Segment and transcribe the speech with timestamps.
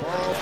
[0.00, 0.34] Burrow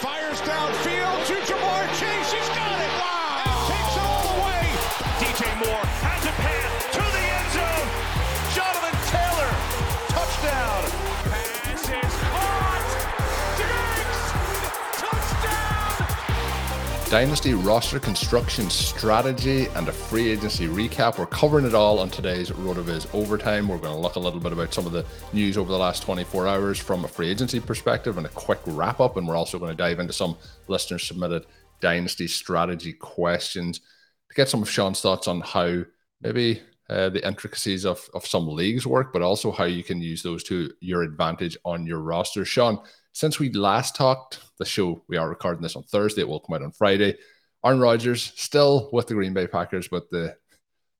[17.14, 21.16] Dynasty roster construction strategy and a free agency recap.
[21.16, 23.68] We're covering it all on today's RotoViz Overtime.
[23.68, 26.02] We're going to look a little bit about some of the news over the last
[26.02, 29.16] 24 hours from a free agency perspective and a quick wrap up.
[29.16, 31.46] And we're also going to dive into some listener submitted
[31.80, 35.84] Dynasty strategy questions to get some of Shawn's thoughts on how
[36.20, 40.24] maybe uh, the intricacies of, of some leagues work, but also how you can use
[40.24, 42.44] those to your advantage on your roster.
[42.44, 42.80] Shawn,
[43.14, 46.56] since we last talked, the show we are recording this on Thursday, it will come
[46.56, 47.16] out on Friday.
[47.64, 50.36] Aaron Rodgers still with the Green Bay Packers, but the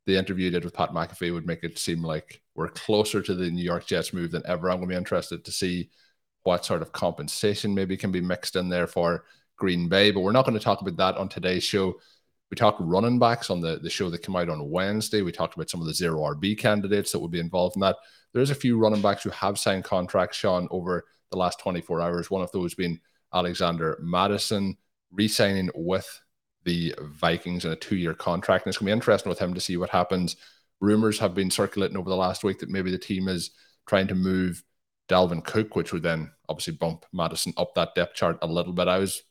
[0.06, 3.50] the interview did with Pat McAfee would make it seem like we're closer to the
[3.50, 4.70] New York Jets move than ever.
[4.70, 5.90] I'm going to be interested to see
[6.42, 9.24] what sort of compensation maybe can be mixed in there for
[9.56, 11.94] Green Bay, but we're not going to talk about that on today's show.
[12.50, 15.22] We talked running backs on the, the show that came out on Wednesday.
[15.22, 17.96] We talked about some of the zero RB candidates that would be involved in that.
[18.34, 22.30] There's a few running backs who have signed contracts, Shawn, over the last 24 hours.
[22.30, 23.00] One of those being
[23.32, 24.76] Alexander Mattison
[25.10, 26.06] re signing with
[26.64, 28.64] the Vikings in a two year contract.
[28.64, 30.36] And it's going to be interesting with him to see what happens.
[30.80, 33.50] Rumors have been circulating over the last week that maybe the team is
[33.86, 34.62] trying to move
[35.08, 38.88] Dalvin Cook, which would then obviously bump Mattison up that depth chart a little bit.
[38.88, 39.22] I was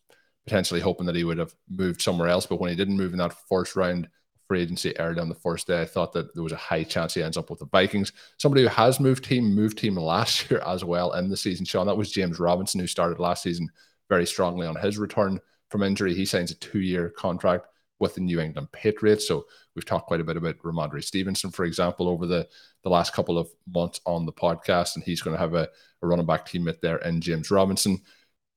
[0.46, 3.19] potentially hoping that he would have moved somewhere else, but when he didn't move in
[3.19, 4.09] that first round
[4.53, 7.16] free agency early on the first day, I thought that there was a high chance
[7.16, 8.14] he ends up with the Vikings.
[8.38, 11.88] Somebody who has moved team, moved team last year as well in the season, Shawn.
[11.88, 13.68] That was James Robinson, who started last season
[14.09, 16.13] very strongly on his return from injury.
[16.13, 17.66] He signs a two year contract
[18.00, 19.28] with the New England Patriots.
[19.28, 22.47] So we've talked quite a bit about Rhamondre Stevenson, for example, over the,
[22.84, 25.68] the last couple of months on the podcast, and he's going to have a,
[26.03, 28.00] a running back teammate there in James Robinson.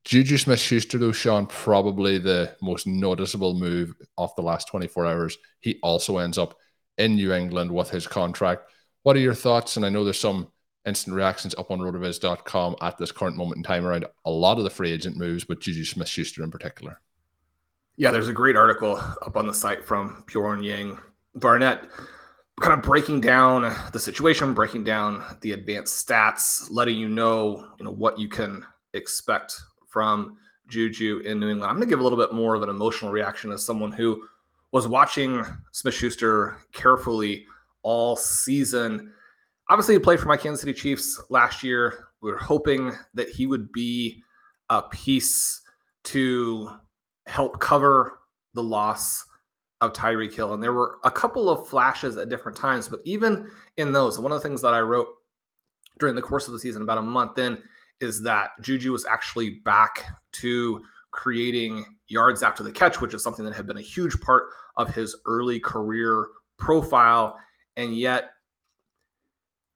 [0.07, 5.37] Juju Smith Schuster, though, Shawn, probably the most noticeable move of the last 24 hours.
[5.59, 6.57] He also ends up
[6.97, 8.71] in New England with his contract.
[9.03, 9.77] What are your thoughts?
[9.77, 10.47] And I know there's some
[10.87, 14.65] instant reactions up on rotoviz.com at this current moment in time around a lot of
[14.65, 17.01] the free agent moves, but Juju Smith Schuster in particular.
[17.97, 21.01] Yeah, there's a great article up on the site from Bjorn Yang
[21.35, 21.83] Barnett,
[22.61, 27.85] kind of breaking down the situation, breaking down the advanced stats, letting you know, you
[27.85, 29.61] know what you can expect
[29.97, 30.37] from
[30.69, 31.71] Juju in New England.
[31.71, 34.23] I'm going to give a little bit more of an emotional reaction as someone who
[34.71, 35.43] was watching
[35.73, 37.47] Smith Schuster carefully
[37.83, 39.11] all season.
[39.71, 42.09] Obviously, he played for my Kansas City Chiefs last year.
[42.21, 44.23] We were hoping that he would be
[44.69, 45.63] a piece
[46.05, 46.73] to
[47.25, 48.19] help cover
[48.53, 49.25] the loss
[49.81, 50.53] of Tyreek Hill.
[50.53, 54.31] And there were a couple of flashes at different times, but even in those, one
[54.31, 55.09] of the things that I wrote
[55.99, 57.57] during the course of the season, about a month in,
[58.01, 63.45] is that Juju was actually back to creating yards after the catch, which is something
[63.45, 64.45] that had been a huge part
[64.77, 67.39] of his early career profile.
[67.77, 68.31] And yet,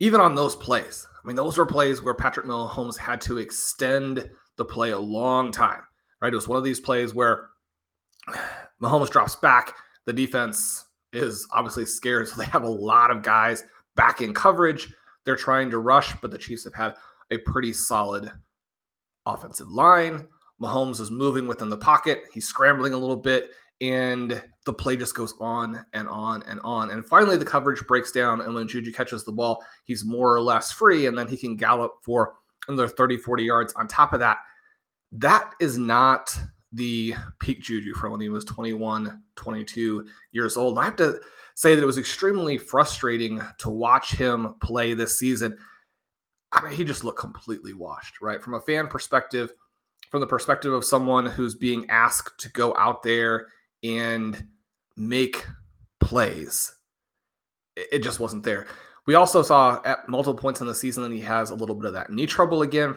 [0.00, 4.28] even on those plays, I mean, those were plays where Patrick Mahomes had to extend
[4.56, 5.82] the play a long time
[6.20, 6.32] right?
[6.32, 7.48] It was one of these plays where
[8.82, 9.74] Mahomes drops back.
[10.06, 13.64] The defense is obviously scared, so they have a lot of guys
[13.96, 14.92] back in coverage.
[15.24, 16.94] They're trying to rush, but the Chiefs have had
[17.30, 18.30] a pretty solid
[19.26, 20.26] offensive line.
[20.60, 22.24] Mahomes is moving within the pocket.
[22.32, 23.50] He's scrambling a little bit,
[23.80, 26.90] and the play just goes on and on and on.
[26.90, 28.42] And finally, the coverage breaks down.
[28.42, 31.56] And when Juju catches the ball, he's more or less free, and then he can
[31.56, 32.34] gallop for
[32.68, 34.38] another 30, 40 yards on top of that
[35.12, 36.36] that is not
[36.72, 40.78] the peak Juju from when he was 21, 22 years old.
[40.78, 41.20] I have to
[41.54, 45.58] say that it was extremely frustrating to watch him play this season.
[46.52, 48.42] I mean, he just looked completely washed, right?
[48.42, 49.52] From a fan perspective,
[50.10, 53.46] from the perspective of someone who's being asked to go out there
[53.84, 54.46] and
[54.96, 55.46] make
[56.00, 56.74] plays.
[57.76, 58.66] It just wasn't there.
[59.06, 61.86] We also saw at multiple points in the season that he has a little bit
[61.86, 62.96] of that knee trouble again.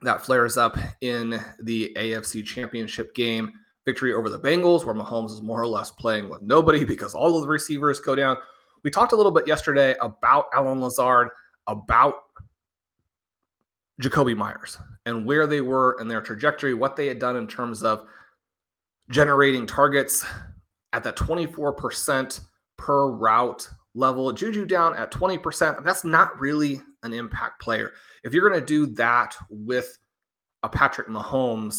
[0.00, 3.52] That flares up in the AFC Championship game
[3.84, 7.36] victory over the Bengals, where Mahomes is more or less playing with nobody because all
[7.36, 8.36] of the receivers go down.
[8.82, 11.28] We talked a little bit yesterday about Allen Lazard,
[11.66, 12.14] about
[14.00, 17.82] Jakobi Meyers, and where they were in their trajectory, what they had done in terms
[17.82, 18.06] of
[19.10, 20.24] generating targets
[20.92, 22.40] at that 24%
[22.78, 24.32] per route level.
[24.32, 25.84] Juju down at 20%.
[25.84, 27.92] That's not really an impact player.
[28.24, 29.98] If you're going to do that with
[30.62, 31.76] a Patrick Mahomes,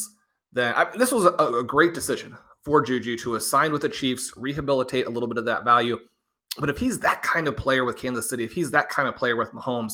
[0.52, 4.34] then I, this was a, a great decision for Juju to assign with the Chiefs,
[4.38, 5.98] rehabilitate a little bit of that value.
[6.60, 9.16] But if he's that kind of player with Kansas City, if he's that kind of
[9.16, 9.94] player with Mahomes,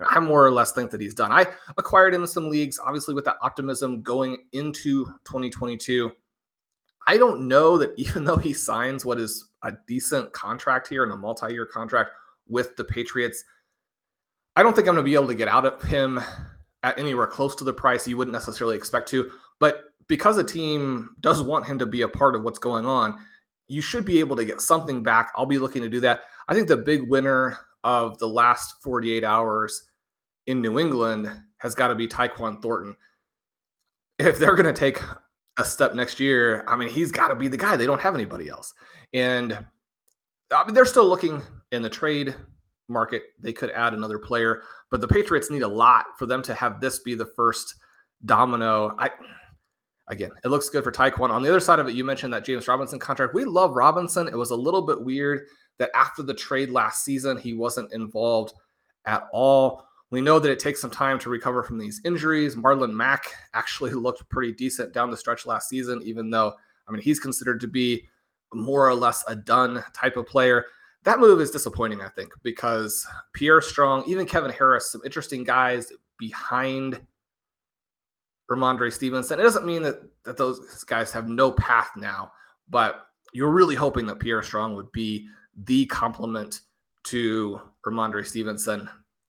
[0.00, 1.32] I more or less think that he's done.
[1.32, 1.46] I
[1.76, 6.12] acquired him in some leagues, obviously with that optimism going into 2022.
[7.06, 11.12] I don't know that even though he signs what is a decent contract here and
[11.12, 12.10] a multi-year contract
[12.46, 13.42] with the Patriots,
[14.56, 16.20] I don't think I'm going to be able to get out of him
[16.82, 19.30] at anywhere close to the price you wouldn't necessarily expect to.
[19.58, 23.18] But because a team does want him to be a part of what's going on,
[23.68, 25.32] you should be able to get something back.
[25.36, 26.20] I'll be looking to do that.
[26.48, 29.87] I think the big winner of the last 48 hours
[30.48, 32.96] in New England has got to be Tyquan Thornton.
[34.18, 35.00] If they're going to take
[35.58, 37.76] a step next year, I mean, he's got to be the guy.
[37.76, 38.72] They don't have anybody else.
[39.12, 39.52] And
[40.50, 42.34] I mean, they're still looking in the trade
[42.88, 43.24] market.
[43.38, 46.80] They could add another player, but the Patriots need a lot for them to have
[46.80, 47.74] this be the first
[48.24, 48.96] domino.
[48.98, 49.10] I
[50.08, 51.28] again, it looks good for Tyquan.
[51.28, 53.34] On the other side of it, you mentioned that James Robinson contract.
[53.34, 54.26] We love Robinson.
[54.26, 55.42] It was a little bit weird
[55.78, 58.54] that after the trade last season, he wasn't involved
[59.04, 59.87] at all.
[60.10, 62.56] We know that it takes some time to recover from these injuries.
[62.56, 66.54] Marlon Mack actually looked pretty decent down the stretch last season, even though,
[66.88, 68.08] I mean, he's considered to be
[68.54, 70.64] more or less a done type of player.
[71.04, 75.92] That move is disappointing, I think, because Pierre Strong, even Kevin Harris, some interesting guys
[76.18, 77.00] behind
[78.50, 79.38] Rhamondre Stevenson.
[79.38, 82.32] It doesn't mean that that those guys have no path now,
[82.68, 85.28] but you're really hoping that Pierre Strong would be
[85.64, 86.62] the complement
[87.04, 88.88] to Rhamondre Stevenson.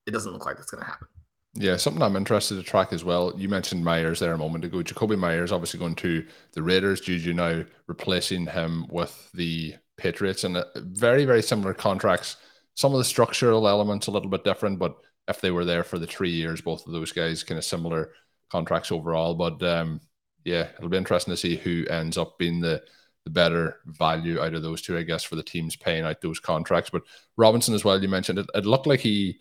[0.10, 1.08] It doesn't look like that's going to happen.
[1.54, 3.32] Yeah, something I'm interested to track as well.
[3.38, 4.80] You mentioned Meyers there a moment ago.
[4.80, 7.00] Jakobi Meyers obviously going to the Raiders.
[7.00, 12.38] Juju now replacing him with the Patriots and very, very similar contracts.
[12.76, 14.98] Some of the structural elements a little bit different, but
[15.28, 18.14] if they were there for the three years, both of those guys kind of similar
[18.50, 19.36] contracts overall.
[19.36, 20.02] But um,
[20.44, 22.82] yeah, it'll be interesting to see who ends up being the
[23.26, 26.40] the better value out of those two, I guess, for the teams paying out those
[26.40, 26.90] contracts.
[26.90, 27.04] But
[27.38, 28.48] Robinson as well, you mentioned it.
[28.56, 29.40] It looked like he,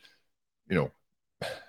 [0.69, 0.91] you know,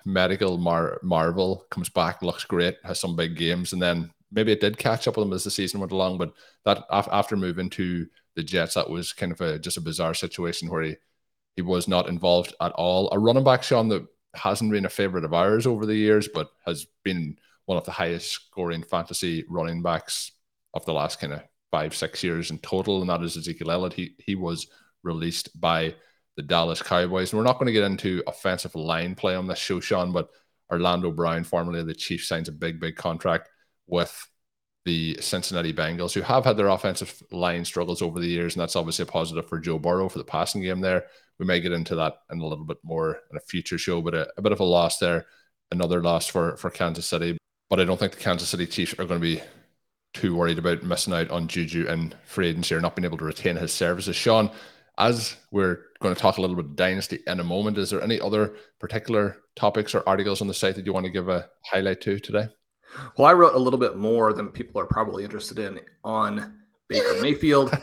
[0.06, 4.62] medical Mar- Marvel comes back, looks great, has some big games, and then maybe it
[4.62, 6.18] did catch up with him as the season went along.
[6.18, 6.34] But
[6.66, 10.70] that after moving to the Jets, that was kind of a just a bizarre situation
[10.70, 10.96] where he
[11.56, 13.10] he was not involved at all.
[13.12, 14.06] A running back, Shawn, that
[14.36, 17.92] hasn't been a favorite of ours over the years, but has been one of the
[17.92, 20.32] highest scoring fantasy running backs
[20.74, 21.42] of the last kind of
[21.72, 23.94] five, six years in total, and that is Ezekiel Elliott.
[23.94, 24.68] He he was
[25.04, 25.96] released by
[26.40, 27.34] the Dallas Cowboys.
[27.34, 30.30] And we're not going to get into offensive line play on this show, Shawn, but
[30.72, 33.50] Orlando Brown, formerly the Chiefs, signs a big, big contract
[33.88, 34.26] with
[34.86, 38.78] the Cincinnati Bengals, who have had their offensive line struggles over the years, and that's
[38.78, 41.08] obviously a positive for Joe Burrow for the passing game there.
[41.40, 44.16] We may get into that in a little bit more in a future show, but
[44.16, 45.26] a, a bit of a loss there,
[45.72, 47.38] another loss for for Kansas City.
[47.70, 49.42] But I don't think the Kansas City Chiefs are going to be
[50.14, 53.58] too worried about missing out on Juju and free or not being able to retain
[53.58, 54.16] his services.
[54.16, 54.50] Shawn,
[54.98, 58.02] as we're going to talk a little bit of dynasty in a moment, is there
[58.02, 61.50] any other particular topics or articles on the site that you want to give a
[61.66, 62.48] highlight to today?
[63.18, 67.22] Well, I wrote a little bit more than people are probably interested in on Baker
[67.22, 67.78] Mayfield.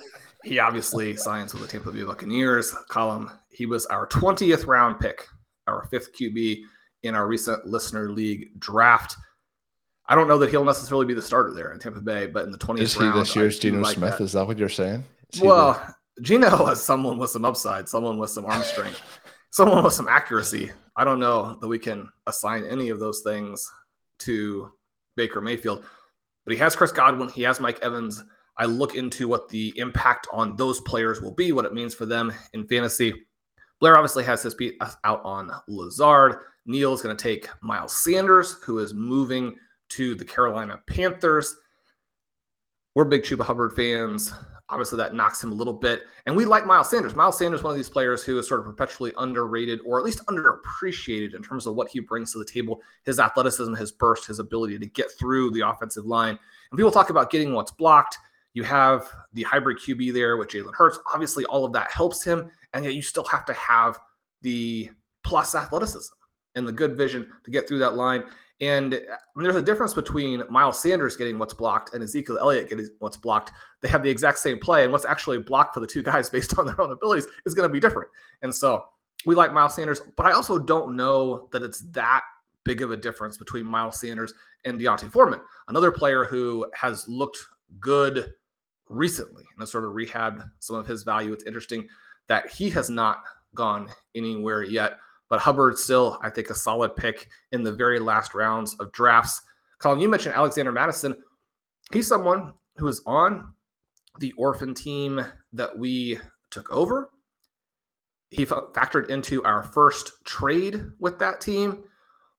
[0.44, 3.30] he obviously signs with the Tampa Bay Buccaneers Colm.
[3.50, 5.26] He was our 20th round pick,
[5.66, 6.62] our fifth QB
[7.02, 9.16] in our recent listener league draft.
[10.08, 12.52] I don't know that he'll necessarily be the starter there in Tampa Bay, but in
[12.52, 14.18] the 20th is he round, this year's Geno like Smith?
[14.18, 14.24] That.
[14.24, 15.04] Is that what you're saying?
[15.40, 19.02] Well, Geno has someone with some upside, someone with some arm strength,
[19.50, 20.70] someone with some accuracy.
[20.96, 23.70] I don't know that we can assign any of those things
[24.20, 24.72] to
[25.16, 25.84] Baker Mayfield,
[26.44, 28.24] but he has Chris Godwin, he has Mike Evans.
[28.58, 32.06] I look into what the impact on those players will be, what it means for
[32.06, 33.26] them in fantasy.
[33.80, 36.38] Blair obviously has his beat out on Lazard.
[36.64, 39.54] Neil is going to take Miles Sanders, who is moving
[39.90, 41.54] to the Carolina Panthers.
[42.94, 44.32] We're big Chuba Hubbard fans.
[44.68, 46.02] Obviously that knocks him a little bit.
[46.26, 47.14] And we like Miles Sanders.
[47.14, 50.24] Miles Sanders, one of these players who is sort of perpetually underrated or at least
[50.26, 54.38] underappreciated in terms of what he brings to the table, his athleticism, his burst, his
[54.38, 56.38] ability to get through the offensive line.
[56.70, 58.18] And people talk about getting what's blocked.
[58.54, 60.98] You have the hybrid QB there with Jalen Hurts.
[61.12, 63.98] Obviously, all of that helps him, and yet you still have to have
[64.42, 64.90] the
[65.22, 66.14] plus athleticism
[66.54, 68.24] and the good vision to get through that line.
[68.60, 72.38] And uh, I mean, there's a difference between Miles Sanders getting what's blocked and Ezekiel
[72.38, 73.52] Elliott getting what's blocked.
[73.82, 76.58] They have the exact same play, and what's actually blocked for the two guys based
[76.58, 78.08] on their own abilities is going to be different.
[78.42, 78.84] And so
[79.24, 82.22] we like Miles Sanders, but I also don't know that it's that
[82.64, 84.34] big of a difference between Miles Sanders
[84.64, 87.38] and D'Onta Foreman, another player who has looked
[87.80, 88.32] good
[88.88, 91.32] recently and has sort of rehabbed some of his value.
[91.32, 91.88] It's interesting
[92.28, 93.22] that he has not
[93.54, 94.98] gone anywhere yet.
[95.28, 99.42] But Hubbard still, I think, a solid pick in the very last rounds of drafts.
[99.80, 101.16] Colm, you mentioned Alexander Mattison.
[101.92, 103.52] He's someone who is on
[104.18, 106.18] the orphan team that we
[106.50, 107.10] took over.
[108.30, 111.84] He factored into our first trade with that team.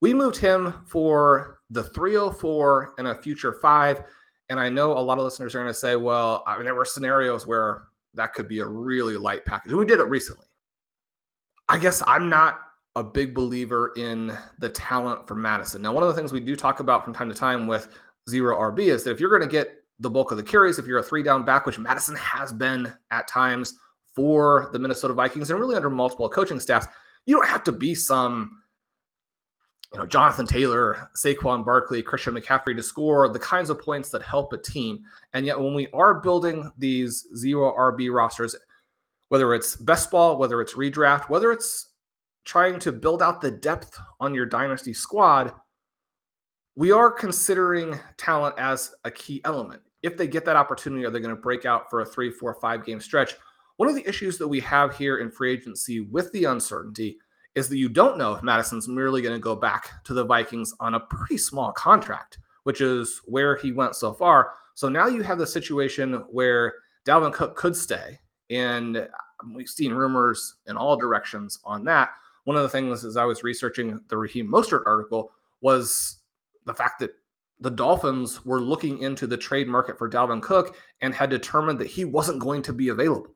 [0.01, 4.03] We moved him for the 304 and a future five.
[4.49, 6.75] And I know a lot of listeners are going to say, well, I mean, there
[6.75, 9.73] were scenarios where that could be a really light package.
[9.73, 10.45] We did it recently.
[11.69, 12.59] I guess I'm not
[12.97, 15.83] a big believer in the talent for Mattison.
[15.83, 17.89] Now, one of the things we do talk about from time to time with
[18.27, 20.87] zero RB is that if you're going to get the bulk of the carries, if
[20.87, 23.75] you're a three down back, which Mattison has been at times
[24.15, 26.87] for the Minnesota Vikings and really under multiple coaching staffs,
[27.27, 28.63] you don't have to be some,
[29.93, 34.23] you know, Jonathan Taylor, Saquon Barkley, Christian McCaffrey to score the kinds of points that
[34.23, 35.03] help a team.
[35.33, 38.55] And yet, when we are building these zero RB rosters,
[39.29, 41.89] whether it's best ball, whether it's redraft, whether it's
[42.47, 45.53] trying to build out the depth on your dynasty squad,
[46.75, 49.81] we are considering talent as a key element.
[50.01, 52.55] If they get that opportunity, are they going to break out for a three, four,
[52.55, 53.35] five game stretch?
[53.75, 57.17] One of the issues that we have here in free agency with the uncertainty
[57.55, 60.73] is that you don't know if Mattison's merely going to go back to the Vikings
[60.79, 64.53] on a pretty small contract, which is where he went so far.
[64.73, 66.75] So now you have the situation where
[67.05, 68.19] Dalvin Cook could stay.
[68.49, 69.09] And
[69.53, 72.11] we've seen rumors in all directions on that
[72.47, 76.19] one of the things as I was researching the Raheem Mostert article was
[76.65, 77.11] the fact that
[77.59, 81.87] the Dolphins were looking into the trade market for Dalvin Cook and had determined that
[81.87, 83.35] he wasn't going to be available.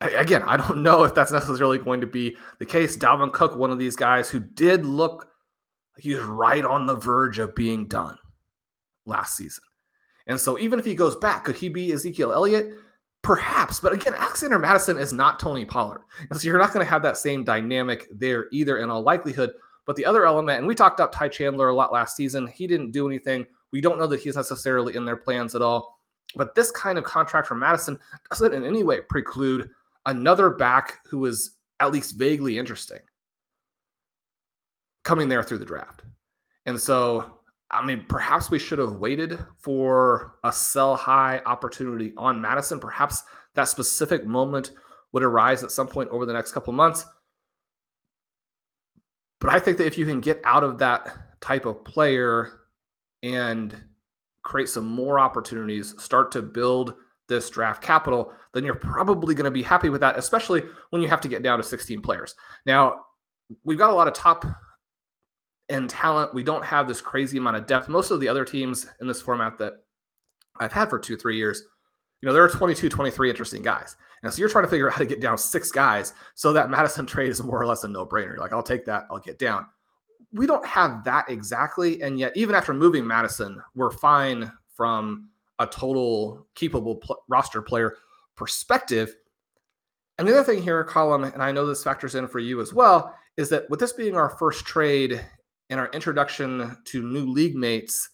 [0.00, 2.96] Again, I don't know if that's necessarily going to be the case.
[2.96, 5.26] Dalvin Cook, one of these guys who did look
[5.96, 8.16] like he was right on the verge of being done
[9.06, 9.64] last season.
[10.28, 12.74] And so even if he goes back, could he be Ezekiel Elliott?
[13.24, 16.02] Perhaps, but again, Alexander Mattison is not Tony Pollard.
[16.30, 19.50] And so you're not going to have that same dynamic there either in all likelihood.
[19.86, 22.66] But the other element, and we talked about Ty Chandler a lot last season, he
[22.66, 23.46] didn't do anything.
[23.72, 25.98] We don't know that he's necessarily in their plans at all.
[26.36, 29.70] But this kind of contract for Mattison doesn't in any way preclude
[30.04, 33.00] another back who is at least vaguely interesting
[35.02, 36.02] coming there through the draft.
[36.66, 37.38] And so
[37.74, 42.78] I mean, perhaps we should have waited for a sell high opportunity on Mattison.
[42.78, 44.70] Perhaps that specific moment
[45.12, 47.04] would arise at some point over the next couple months.
[49.40, 52.60] But I think that if you can get out of that type of player
[53.22, 53.74] and
[54.42, 56.94] create some more opportunities, start to build
[57.28, 61.08] this draft capital, then you're probably going to be happy with that, especially when you
[61.08, 62.34] have to get down to 16 players.
[62.66, 63.00] Now,
[63.64, 64.46] we've got a lot of top
[65.68, 66.34] and talent.
[66.34, 67.88] We don't have this crazy amount of depth.
[67.88, 69.74] Most of the other teams in this format that
[70.60, 71.62] I've had for two, three years,
[72.20, 73.96] you know, there are 22, 23 interesting guys.
[74.22, 76.70] And so you're trying to figure out how to get down six guys so that
[76.70, 78.38] Mattison trade is more or less a no brainer.
[78.38, 79.66] Like, I'll take that, I'll get down.
[80.32, 82.02] We don't have that exactly.
[82.02, 85.28] And yet, even after moving Mattison, we're fine from
[85.58, 87.96] a total keepable pl- roster player
[88.34, 89.14] perspective.
[90.18, 92.72] And the other thing here, Colm, and I know this factors in for you as
[92.72, 95.24] well, is that with this being our first trade
[95.70, 98.10] in our introduction to new league mates,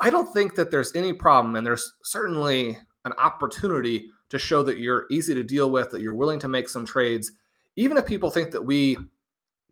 [0.00, 1.56] I don't think that there's any problem.
[1.56, 6.14] And there's certainly an opportunity to show that you're easy to deal with, that you're
[6.14, 7.32] willing to make some trades.
[7.76, 8.96] Even if people think that we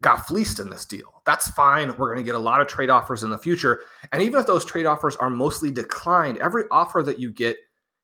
[0.03, 1.89] got fleeced in this deal, that's fine.
[1.97, 3.81] We're going to get a lot of trade offers in the future.
[4.13, 7.57] And even if those trade offers are mostly declined, every offer that you get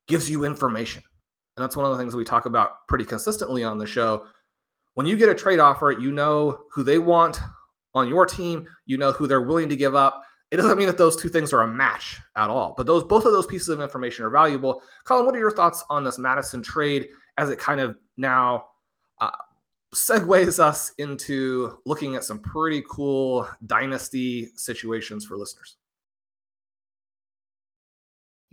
[0.07, 1.03] gives you information.
[1.55, 4.25] And that's one of the things we talk about pretty consistently on the show.
[4.93, 7.39] When you get a trade offer, you know who they want,
[7.97, 10.23] on your team, you know who they're willing to give up.
[10.49, 13.25] It doesn't mean that those two things are a match at all, but those both
[13.25, 14.81] of those pieces of information are valuable.
[15.05, 18.65] Colm, what are your thoughts on this Mattison trade as it kind of now
[19.19, 19.31] uh,
[19.93, 25.75] segues us into looking at some pretty cool dynasty situations for listeners?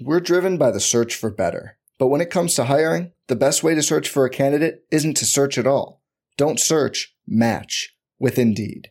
[0.01, 1.79] We're driven by the search for better.
[1.99, 5.17] But when it comes to hiring, the best way to search for a candidate isn't
[5.19, 6.03] to search at all.
[6.37, 8.91] Don't search, match with Indeed.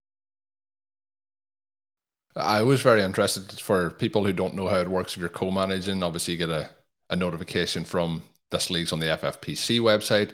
[2.35, 6.01] I was very interested for people who don't know how it works if you're co-managing.
[6.03, 6.69] Obviously, you get a,
[7.09, 10.33] a notification from this league's on the FFPC website.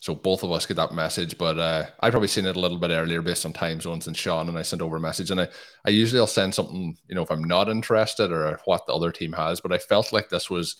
[0.00, 2.78] So both of us get that message, but uh, I probably seen it a little
[2.78, 5.32] bit earlier based on time zones and Shawn, and I sent over a message.
[5.32, 5.48] And I,
[5.84, 9.10] I usually I'll send something, you know, if I'm not interested or what the other
[9.10, 10.76] team has, but I felt like this was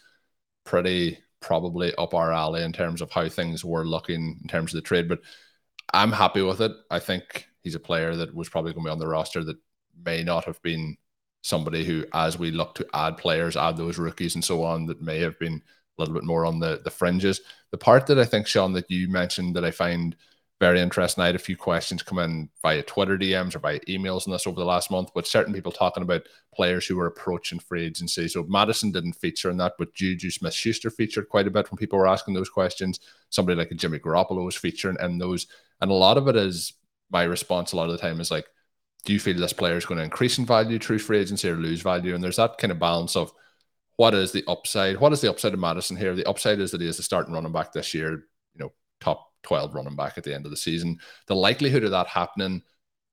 [0.65, 4.77] pretty probably up our alley in terms of how things were looking in terms of
[4.77, 5.09] the trade.
[5.09, 5.21] But
[5.93, 6.73] I'm happy with it.
[6.89, 9.57] I think he's a player that was probably going to be on the roster that
[10.05, 10.97] may not have been
[11.43, 15.03] somebody who, as we look to add players, add those rookies and so on, that
[15.03, 17.41] may have been a little bit more on the the fringes.
[17.71, 20.17] The part that I think, Shawn, that you mentioned that I find
[20.61, 21.23] very interesting.
[21.23, 24.47] I had a few questions come in via Twitter DMs or by emails on this
[24.47, 28.27] over the last month, but certain people talking about players who were approaching free agency.
[28.27, 31.79] So Mattison didn't feature in that, but Juju Smith Schuster featured quite a bit when
[31.79, 32.99] people were asking those questions.
[33.31, 35.47] Somebody like Jimmy Garoppolo was featuring in those.
[35.81, 36.73] And a lot of it is
[37.11, 38.47] my response a lot of the time is like,
[39.09, 41.57] do you feel this player is going to increase in value through free agency or
[41.57, 42.15] lose value?
[42.15, 43.33] And there's that kind of balance of
[43.97, 45.01] what is the upside?
[45.01, 46.15] What is the upside of Mattison here?
[46.15, 49.33] The upside is that he is the starting running back this year, you know, top
[49.45, 50.99] 12 running back at the end of the season.
[51.27, 52.61] The likelihood of that happening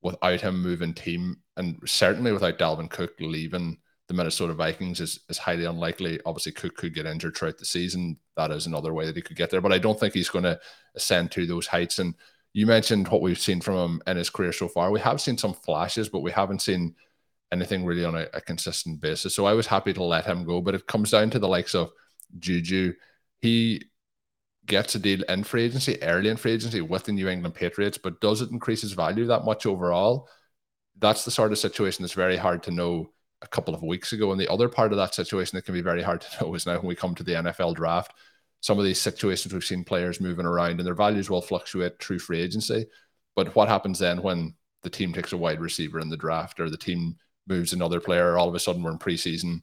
[0.02, 5.38] without him moving team and certainly without Dalvin Cook leaving the Minnesota Vikings is, is
[5.38, 6.20] highly unlikely.
[6.26, 8.18] Obviously, Cook could get injured throughout the season.
[8.36, 10.44] That is another way that he could get there, but I don't think he's going
[10.44, 10.60] to
[10.94, 11.98] ascend to those heights.
[12.00, 12.14] And
[12.56, 14.90] you mentioned what we've seen from him in his career so far.
[14.90, 16.94] We have seen some flashes, but we haven't seen
[17.52, 19.34] anything really on a, a, consistent basis.
[19.34, 20.62] So I was happy to let him go.
[20.62, 21.90] But it comes down to the likes of
[22.38, 22.94] Juju.
[23.42, 23.82] He
[24.64, 27.98] gets a deal in free agency, early in free agency with the New England Patriots,
[27.98, 30.26] but does it increase his value that much overall?
[30.98, 33.10] That's the sort of situation that's very hard to know
[33.42, 34.32] a couple of weeks ago.
[34.32, 36.64] And the other part of that situation that can be very hard to know is
[36.64, 38.14] now when we come to the NFL draft
[38.66, 42.18] some of these situations we've seen players moving around and their values will fluctuate through
[42.18, 42.84] free agency.
[43.36, 46.68] But what happens then when the team takes a wide receiver in the draft or
[46.68, 47.14] the team
[47.46, 49.62] moves another player, all of a sudden we're in preseason?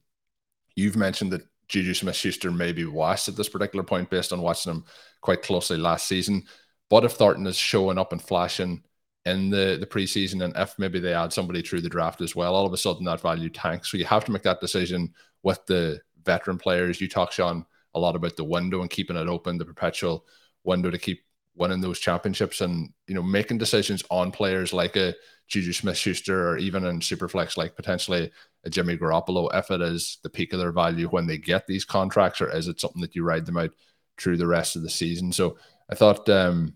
[0.77, 4.39] You've mentioned that Juju Smith Schuster may be washed at this particular point based on
[4.39, 4.85] watching him
[5.19, 6.45] quite closely last season.
[6.89, 8.83] But if Thornton is showing up and flashing
[9.25, 12.55] in the, the preseason, and if maybe they add somebody through the draft as well,
[12.55, 13.91] all of a sudden that value tanks.
[13.91, 17.01] So you have to make that decision with the veteran players.
[17.01, 20.25] You talk, Shawn, a lot about the window and keeping it open, the perpetual
[20.63, 21.21] window to keep
[21.56, 25.13] winning those championships and you know making decisions on players like a
[25.47, 28.32] Juju Smith Schuster or even in Superflex like potentially
[28.63, 31.86] a Jimmy Garoppolo if it is the peak of their value when they get these
[31.86, 33.71] contracts or is it something that you ride them out
[34.17, 35.32] through the rest of the season.
[35.32, 35.58] So
[35.89, 36.73] I thought um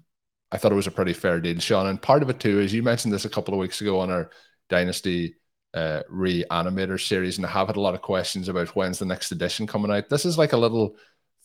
[0.52, 1.88] I thought it was a pretty fair deal, Shawn.
[1.88, 4.10] And part of it too is you mentioned this a couple of weeks ago on
[4.10, 4.30] our
[4.70, 5.36] Dynasty
[5.78, 9.32] uh, reanimator series, and I have had a lot of questions about when's the next
[9.32, 10.10] edition coming out.
[10.10, 10.96] This is like a little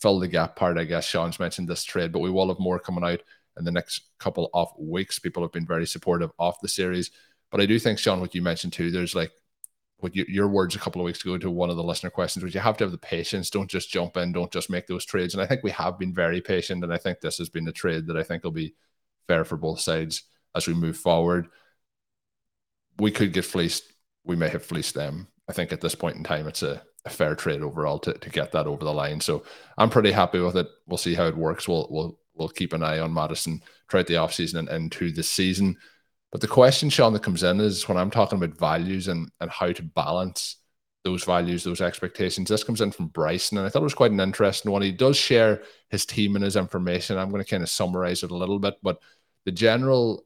[0.00, 1.06] fill the gap part, I guess.
[1.06, 3.20] Shawn's mentioned this trade, but we will have more coming out
[3.58, 5.18] in the next couple of weeks.
[5.18, 7.10] People have been very supportive of the series,
[7.50, 9.32] but I do think Shawn, what you mentioned too, there's like
[9.98, 12.42] what you, your words a couple of weeks ago to one of the listener questions,
[12.42, 13.50] which you have to have the patience.
[13.50, 14.32] Don't just jump in.
[14.32, 15.34] Don't just make those trades.
[15.34, 17.72] And I think we have been very patient, and I think this has been a
[17.72, 18.74] trade that I think will be
[19.28, 20.22] fair for both sides
[20.56, 21.48] as we move forward.
[22.98, 23.91] We could get fleeced
[24.24, 25.28] we may have fleeced them.
[25.48, 28.30] I think at this point in time, it's a, a fair trade overall to, to
[28.30, 29.20] get that over the line.
[29.20, 29.42] So
[29.76, 30.68] I'm pretty happy with it.
[30.87, 31.66] We'll see how it works.
[31.66, 35.76] We'll we'll we'll keep an eye on Mattison throughout the offseason and into the season.
[36.30, 39.50] But the question, Shawn, that comes in is when I'm talking about values and, and
[39.50, 40.56] how to balance
[41.04, 42.48] those values, those expectations.
[42.48, 44.82] This comes in from Bryson, and I thought it was quite an interesting one.
[44.82, 47.18] He does share his team and his information.
[47.18, 48.98] I'm going to kind of summarize it a little bit, but
[49.44, 50.24] the general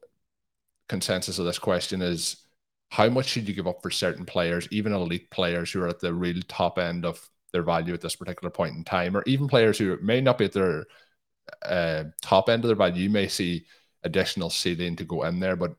[0.87, 2.46] consensus of this question is
[2.89, 5.99] how much should you give up for certain players, even elite players who are at
[5.99, 9.47] the real top end of their value at this particular point in time, or even
[9.47, 10.85] players who may not be at their
[11.65, 13.03] uh, top end of their value?
[13.03, 13.65] You may see
[14.03, 15.75] additional ceiling to go in there, but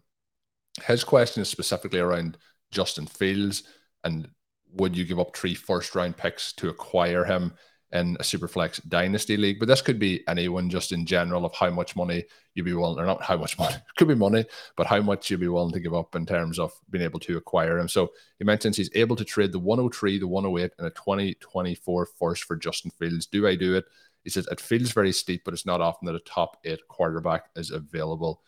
[0.86, 2.36] his question is specifically around
[2.70, 3.64] Justin Fields.
[4.04, 4.28] And
[4.74, 7.54] would you give up three first round picks to acquire him
[7.92, 9.58] in a Superflex Dynasty League?
[9.58, 12.24] But this could be anyone just in general of how much money
[12.54, 14.44] you'd be willing, or not how much money, could be money,
[14.76, 17.36] but how much you'd be willing to give up in terms of being able to
[17.36, 17.88] acquire him.
[17.88, 22.44] So he mentions he's able to trade the 103, the 108, and a 2024 first
[22.44, 23.26] for Justin Fields.
[23.26, 23.84] Do I do it?
[24.24, 27.46] He says it feels very steep, but it's not often that a top eight quarterback
[27.56, 28.42] is available.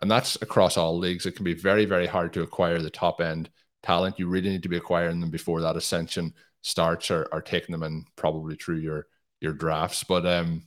[0.00, 1.26] And that's across all leagues.
[1.26, 3.50] It can be very, very hard to acquire the top end
[3.82, 4.18] talent.
[4.18, 7.82] You really need to be acquiring them before that ascension starts are, or taking them
[7.82, 9.06] in probably through your
[9.40, 10.04] your drafts.
[10.04, 10.62] But um,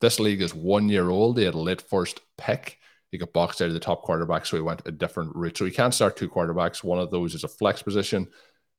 [0.00, 1.36] this league is one year old.
[1.36, 2.78] They had a late first pick.
[3.10, 5.58] He got boxed out of the top quarterback, so he went a different route.
[5.58, 6.82] So he can't start two quarterbacks.
[6.82, 8.28] One of those is a flex position.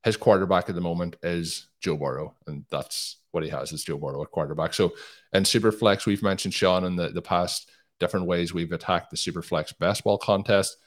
[0.04, 3.98] His quarterback at the moment is Joe Burrow, and that's what he has is Joe
[3.98, 4.74] Burrow at quarterback.
[4.74, 4.94] So
[5.34, 9.18] in super flex, we've mentioned Sean in the, the past different ways we've attacked the
[9.18, 10.78] super flex best ball contest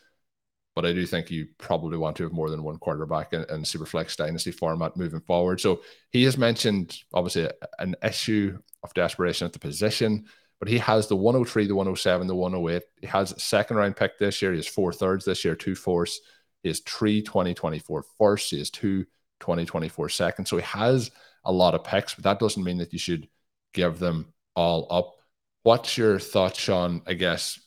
[0.76, 3.62] but I do think you probably want to have more than one quarterback in, in
[3.62, 5.58] Superflex Dynasty format moving forward.
[5.58, 10.26] So he has mentioned obviously an issue of desperation at the position,
[10.60, 12.82] but he has the 103, the 107, the 108.
[13.00, 14.52] He has second round pick this year.
[14.52, 16.20] He has four thirds this year, two fourths.
[16.62, 18.50] He has three 2024 firsts.
[18.50, 19.04] He has two
[19.40, 20.50] 2024 seconds.
[20.50, 21.10] So he has
[21.42, 23.28] a lot of picks, but that doesn't mean that you should
[23.72, 25.14] give them all up.
[25.62, 27.00] What's your thoughts, Shawn?
[27.06, 27.58] I guess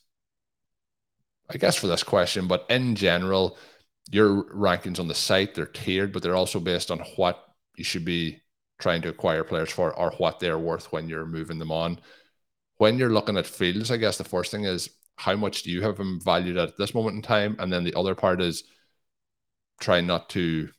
[1.49, 3.57] I guess for this question, but in general,
[4.11, 7.43] your rankings on the site they're tiered, but they're also based on what
[7.75, 8.41] you should be
[8.79, 11.99] trying to acquire players for or what they're worth when you're moving them on.
[12.77, 15.81] When you're looking at fields, I guess the first thing is how much do you
[15.81, 17.55] have them valued at this moment in time?
[17.59, 18.63] And then the other part is
[19.81, 20.69] try not to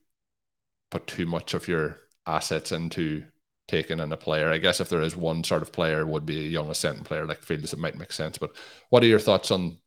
[0.90, 3.24] put too much of your assets into
[3.68, 4.50] taking in a player.
[4.50, 7.26] I guess if there is one sort of player would be a young ascendant player
[7.26, 8.38] like Fields, it might make sense.
[8.38, 8.56] But
[8.88, 9.78] what are your thoughts on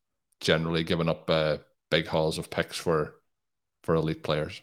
[0.43, 1.57] generally giving up uh,
[1.89, 3.15] big hauls of picks for
[3.83, 4.61] for elite players.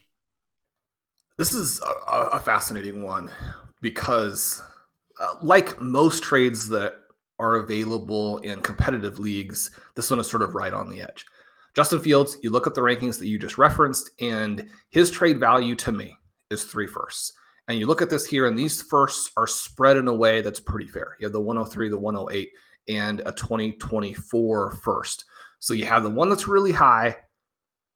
[1.36, 3.30] This is a, a fascinating one
[3.80, 4.62] because,
[5.20, 6.94] uh, like most trades that
[7.38, 11.24] are available in competitive leagues, this one is sort of right on the edge.
[11.74, 15.74] Justin Fields, you look at the rankings that you just referenced, and his trade value
[15.76, 16.16] to me
[16.50, 17.32] is three firsts.
[17.68, 20.60] And you look at this here, and these firsts are spread in a way that's
[20.60, 21.16] pretty fair.
[21.20, 22.50] You have the 103, the 108,
[22.88, 25.24] and a 2024 first.
[25.60, 27.16] So you have the one that's really high,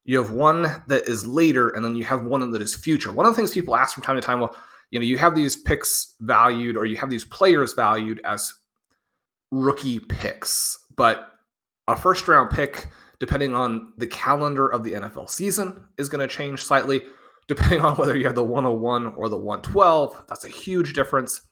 [0.04, 3.10] you have one that is later, and then you have one that is future.
[3.10, 4.54] One of the things people ask from time to time, well,
[4.90, 8.52] you know, you have these picks valued or you have these players valued as
[9.50, 11.32] rookie picks, but
[11.88, 16.32] a first round pick, depending on the calendar of the NFL season, is going to
[16.32, 17.02] change slightly.
[17.46, 21.42] Depending on whether you have the 101 or the 112, that's a huge difference.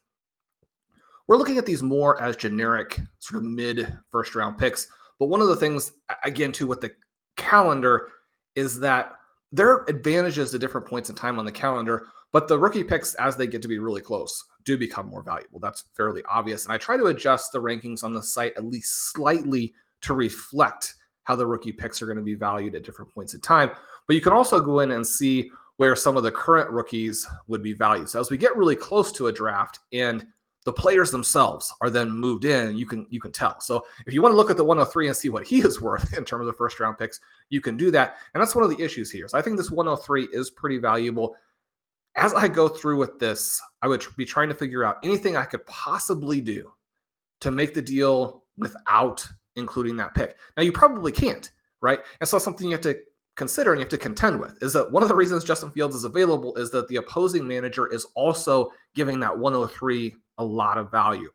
[1.29, 4.89] We're looking at these more as generic, sort of mid first round picks.
[5.19, 5.93] But one of the things,
[6.25, 6.93] again, too, with the
[7.37, 8.09] calendar
[8.55, 9.13] is that
[9.53, 13.15] there are advantages to different points in time on the calendar, but the rookie picks,
[13.15, 15.61] as they get to be really close, do become more valuable.
[15.61, 16.65] That's fairly obvious.
[16.65, 20.95] And I try to adjust the rankings on the site at least slightly to reflect
[21.25, 23.71] how the rookie picks are going to be valued at different points in time.
[24.07, 27.63] But you can also go in and see where some of the current rookies would
[27.63, 28.09] be valued.
[28.09, 30.27] So as we get really close to a draft and
[30.65, 33.61] the players themselves are then moved in you can you can tell.
[33.61, 36.17] So if you want to look at the 103 and see what he is worth
[36.17, 37.21] in terms of first round picks
[37.51, 38.17] you can do that.
[38.35, 39.29] And that's one of the issues here.
[39.29, 41.37] So i think this 103 is pretty valuable.
[42.17, 45.45] As i go through with this i would be trying to figure out anything i
[45.45, 46.73] could possibly do
[47.41, 50.37] to make the deal without including that pick.
[50.57, 51.51] Now you probably can't
[51.83, 52.01] right?
[52.21, 52.97] And so something you have to
[53.37, 55.95] consider and you have to contend with is that one of the reasons Justin Fields
[55.95, 60.91] is available is that the opposing manager is also giving that 103 a lot of
[60.91, 61.31] value.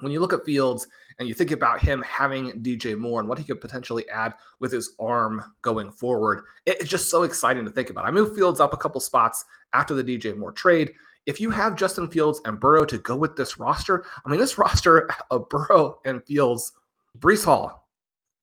[0.00, 0.86] When you look at Fields
[1.18, 4.70] and you think about him having DJ Moore and what he could potentially add with
[4.70, 8.04] his arm going forward, it's just so exciting to think about.
[8.04, 10.92] I moved Fields up a couple spots after the DJ Moore trade.
[11.26, 14.58] If you have Justin Fields and Burrow to go with this roster, I mean, this
[14.58, 16.72] roster of Burrow and Fields,
[17.18, 17.88] Breece Hall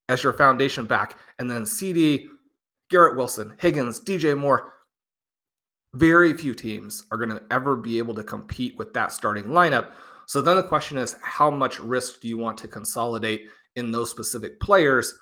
[0.09, 2.27] as your foundation back, and then CeeDee,
[2.89, 4.73] Garrett Wilson, Higgins, DJ Moore,
[5.95, 9.91] very few teams are going to ever be able to compete with that starting lineup.
[10.27, 14.09] So then the question is, how much risk do you want to consolidate in those
[14.09, 15.17] specific players?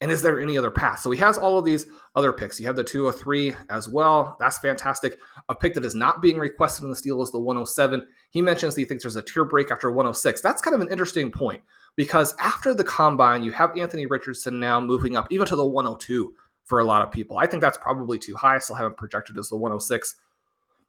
[0.00, 1.00] And is there any other path?
[1.00, 2.60] So he has all of these other picks.
[2.60, 4.36] You have the 203 as well.
[4.38, 5.18] That's fantastic.
[5.48, 8.06] A pick that is not being requested in the steal is the 107.
[8.30, 10.40] He mentions that he thinks there's a tier break after 106.
[10.40, 11.62] That's kind of an interesting point
[11.96, 16.34] because after the combine, you have Anthony Richardson now moving up even to the 102
[16.66, 17.38] for a lot of people.
[17.38, 18.56] I think that's probably too high.
[18.56, 20.16] I still haven't projected as the 106.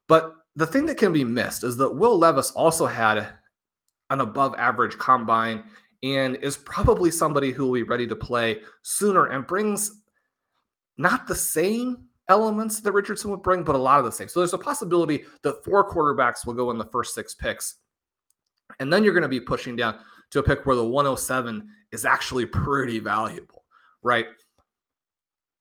[0.08, 3.28] But the thing that can be missed is that Will Levis also had
[4.10, 5.64] an above average combine
[6.02, 10.02] and is probably somebody who will be ready to play sooner and brings
[10.96, 14.28] not the same elements that Richardson would bring, but a lot of the same.
[14.28, 17.76] So there's a possibility that four quarterbacks will go in the first six picks.
[18.80, 19.98] And then you're going to be pushing down
[20.30, 23.64] to a pick where the 107 is actually pretty valuable,
[24.02, 24.26] right?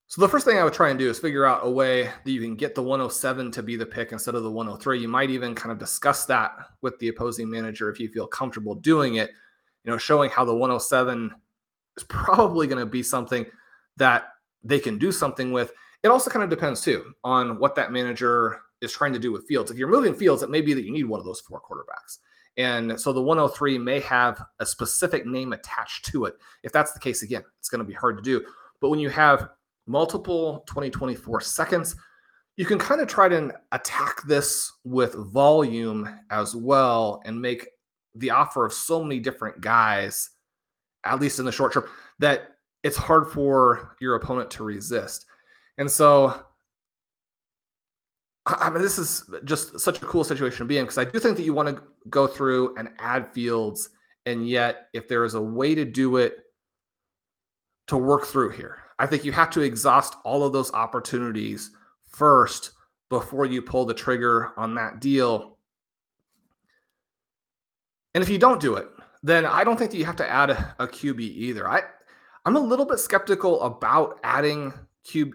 [0.09, 2.31] So the first thing I would try and do is figure out a way that
[2.31, 4.99] you can get the 107 to be the pick instead of the 103.
[4.99, 8.73] You might even kind of discuss that with the opposing manager if you feel comfortable
[8.73, 9.31] doing it,
[9.83, 11.35] you know, showing how the 107
[11.97, 13.45] is probably going to be something
[13.97, 14.29] that
[14.63, 15.73] they can do something with.
[16.03, 19.45] It also kind of depends too on what that manager is trying to do with
[19.45, 19.71] Fields.
[19.71, 22.19] If you're moving Fields, it may be that you need one of those four quarterbacks.
[22.55, 26.35] And so the 103 may have a specific name attached to it.
[26.63, 28.45] If that's the case, again, it's going to be hard to do.
[28.79, 29.49] But when you have
[29.87, 31.95] multiple 2024 seconds.
[32.55, 37.67] You can kind of try to attack this with volume as well and make
[38.15, 40.31] the offer of so many different guys,
[41.05, 41.85] at least in the short term,
[42.19, 45.25] that it's hard for your opponent to resist.
[45.77, 46.43] And so,
[48.45, 51.19] I mean, this is just such a cool situation to be in because I do
[51.19, 53.89] think that you want to go through and add fields.
[54.25, 56.37] And yet, if there is a way to do it
[57.87, 61.71] to work through here, I think you have to exhaust all of those opportunities
[62.07, 62.71] first
[63.09, 65.57] before you pull the trigger on that deal.
[68.15, 68.87] And if you don't do it,
[69.23, 71.69] then I don't think that you have to add a QB either.
[71.69, 71.83] I
[72.45, 74.73] I'm a little bit skeptical about adding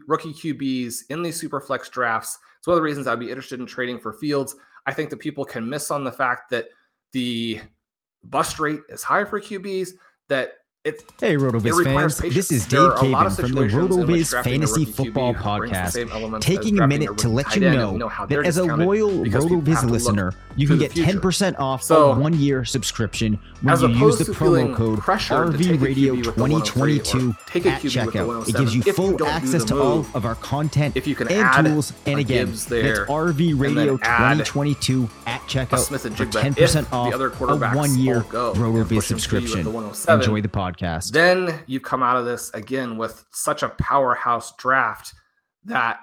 [0.07, 2.39] rookie QBs in these super flex drafts.
[2.59, 4.57] It's one of the reasons I'd be interested in trading for Fields.
[4.87, 6.69] I think that people can miss on the fact that
[7.13, 7.61] the
[8.25, 9.91] bust rate is high for QBs,
[10.29, 12.21] that it's, hey, RotoViz fans.
[12.21, 12.35] Patience.
[12.35, 17.55] This is Dave Caban from the RotoViz Fantasy Football Podcast, taking a minute to let
[17.55, 22.11] you know, know that as a loyal RotoViz listener, you can get 10% off so,
[22.11, 28.49] a one year subscription when you use the promo code RVRadio2022 at checkout.
[28.49, 31.93] It gives you full access to all of our content if you can and tools.
[32.07, 37.29] And again, it's RVRadio2022 at checkout for 10% off a
[37.77, 39.61] one year RotoViz subscription.
[39.61, 41.13] Enjoy the podcast podcast.
[41.13, 45.15] Then you come out of this again with such a powerhouse draft
[45.65, 46.01] that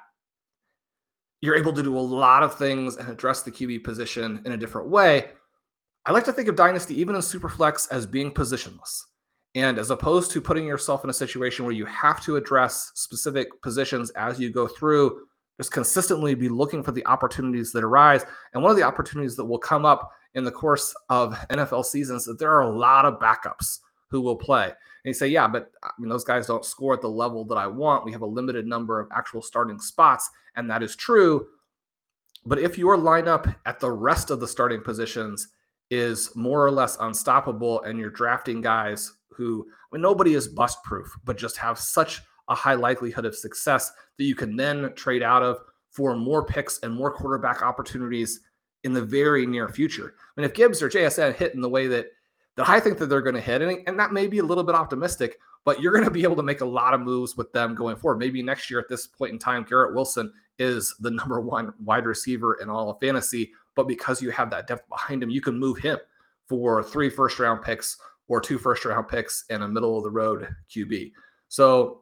[1.42, 4.58] you're able to do a lot of things and address the QB position in a
[4.58, 5.30] different way.
[6.06, 9.02] I like to think of Dynasty, even in Superflex, as being positionless.
[9.56, 13.62] And as opposed to putting yourself in a situation where you have to address specific
[13.62, 15.22] positions as you go through,
[15.58, 18.26] just consistently be looking for the opportunities that arise.
[18.54, 22.22] And one of the opportunities that will come up in the course of NFL seasons
[22.22, 23.80] is that there are a lot of backups
[24.10, 24.66] who will play.
[24.66, 24.74] And
[25.06, 27.68] you say, yeah, but I mean, those guys don't score at the level that I
[27.68, 28.06] want.
[28.06, 31.48] We have a limited number of actual starting spots, and that is true.
[32.46, 35.48] But if your lineup at the rest of the starting positions
[35.90, 40.84] is more or less unstoppable, and you're drafting guys who I mean, nobody is bust
[40.84, 45.24] proof, but just have such a high likelihood of success that you can then trade
[45.24, 45.60] out of
[45.92, 48.42] for more picks and more quarterback opportunities
[48.84, 50.16] in the very near future.
[50.18, 52.08] I mean, if Gibbs or JSN hit in the way that
[52.60, 53.62] that I think that they're going to hit.
[53.62, 56.36] And, and that may be a little bit optimistic, but you're going to be able
[56.36, 58.20] to make a lot of moves with them going forward.
[58.20, 62.06] Maybe next year at this point in time, Garrett Wilson is the number one wide
[62.06, 63.54] receiver in all of fantasy.
[63.76, 66.00] But because you have that depth behind him, you can move him
[66.50, 67.96] for three first round picks
[68.28, 71.14] or two first round picks and a middle of the road QB.
[71.48, 72.02] So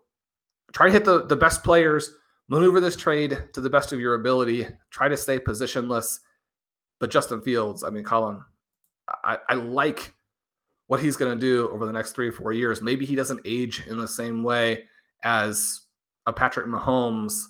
[0.73, 2.15] try to hit the, the best players,
[2.47, 6.17] maneuver this trade to the best of your ability, try to stay positionless.
[6.99, 8.43] But Justin Fields, I mean, Colm,
[9.23, 10.15] I, I like
[10.87, 12.81] what he's going to do over the next three or four years.
[12.81, 14.85] Maybe he doesn't age in the same way
[15.23, 15.81] as
[16.25, 17.43] a Patrick Mahomes.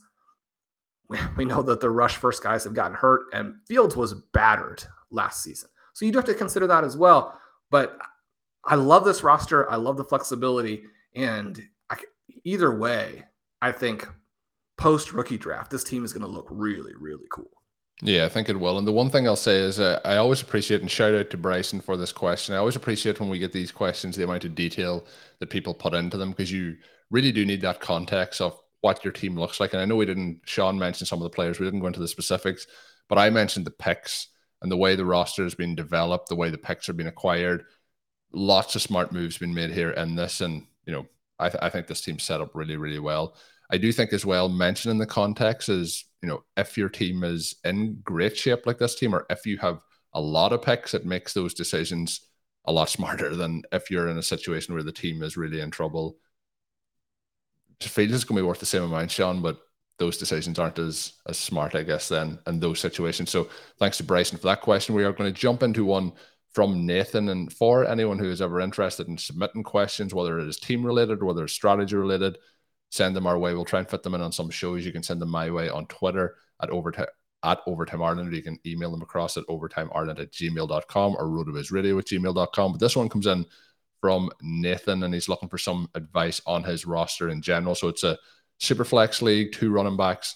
[1.38, 5.41] We know that the rush first guys have gotten hurt, and Fields was battered last
[5.41, 5.69] season.
[5.93, 7.39] So you do have to consider that as well.
[7.71, 7.97] But
[8.65, 9.69] I love this roster.
[9.71, 10.84] I love the flexibility.
[11.15, 11.97] And I,
[12.43, 13.23] either way,
[13.62, 14.08] I think
[14.78, 17.50] post rookie draft, this team is going to look really, really cool.
[18.04, 18.78] Yeah, I think it will.
[18.78, 21.38] And the one thing I'll say is uh, I always appreciate and shout out to
[21.38, 22.54] Bryson for this question.
[22.54, 25.06] I always appreciate when we get these questions, the amount of detail
[25.40, 26.78] that people put into them, because you
[27.10, 29.74] really do need that context of what your team looks like.
[29.74, 32.00] And I know we didn't, Shawn mentioned some of the players, we didn't go into
[32.00, 32.68] the specifics,
[33.10, 34.28] but I mentioned the picks
[34.62, 37.66] and the way the roster has been developed, the way the picks are being acquired.
[38.32, 40.42] Lots of smart moves been made here in this.
[40.42, 41.08] And, you know,
[41.40, 43.36] I, th- I think this team's set up really, really well.
[43.69, 47.56] I do think as well, mentioning the context is, you know, if your team is
[47.63, 49.82] in great shape like this team, or if you have
[50.13, 52.21] a lot of picks, it makes those decisions
[52.65, 55.71] a lot smarter than if you're in a situation where the team is really in
[55.71, 56.17] trouble.
[57.80, 59.60] It feels it's going to be worth the same amount, Shawn, but
[59.99, 63.30] those decisions aren't as as smart, I guess, then in those situations.
[63.30, 63.49] So
[63.80, 64.95] thanks to Bryson for that question.
[64.95, 66.13] We are going to jump into one
[66.58, 67.30] from Nathan.
[67.30, 71.21] And for anyone who is ever interested in submitting questions, whether it is team related,
[71.21, 72.38] whether it's strategy related,
[72.89, 73.54] send them our way.
[73.54, 74.86] We'll try and fit them in on some shows.
[74.86, 77.08] You can send them my way on Twitter at overtime
[77.43, 82.00] at overtime Ireland, or you can email them across at overtimeireland at gmail.com or rotovizradio
[82.00, 82.71] at gmail.com.
[82.71, 83.45] But this one comes in
[84.02, 87.76] from Nathan and he's looking for some advice on his roster in general.
[87.76, 88.17] So it's a
[88.60, 90.36] super flex league, two running backs,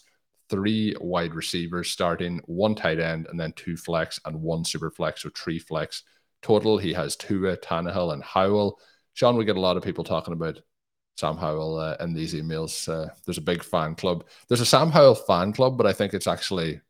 [0.50, 5.24] three wide receivers starting, one tight end, and then two flex and one super flex,
[5.24, 6.04] so three flex
[6.42, 6.78] total.
[6.78, 8.80] He has Tua, Tannehill, and Howell.
[9.14, 10.60] Shawn, we get a lot of people talking about
[11.22, 12.90] Sam Howell uh, in these emails.
[12.90, 14.26] Uh, there's a big fan club.
[14.48, 16.82] There's a Sam Howell fan club, but I think it's actually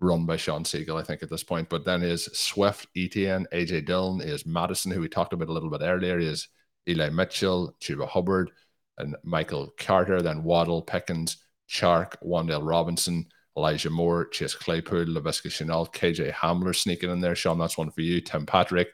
[0.00, 1.68] run by Shawn Siegele, I think, at this point.
[1.68, 5.68] But then is Swift, Etienne, AJ Dillon, is Mattison, who we talked about a little
[5.68, 6.48] bit earlier, is
[6.88, 8.50] Eli Mitchell, Chuba Hubbard,
[8.96, 11.36] and Michael Carter, then Waddle, Pickens,
[11.68, 13.26] Chark, Wan'Dale Robinson,
[13.58, 17.36] Elijah Moore, Chase Claypool, Laviska Shenault, KJ Hamler sneaking in there.
[17.36, 18.22] Shawn, that's one for you.
[18.22, 18.88] Tim Patrick,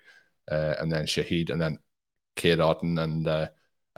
[0.50, 1.78] uh, and then Shaheed, and then
[2.34, 3.48] Cade Otton and uh,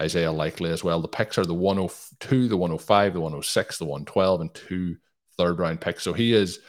[0.02, 1.00] Isaiah Likely as well.
[1.00, 4.96] The picks are the 102, the 105, the 106, the 112, and two
[5.38, 6.02] third round picks.
[6.02, 6.60] So he is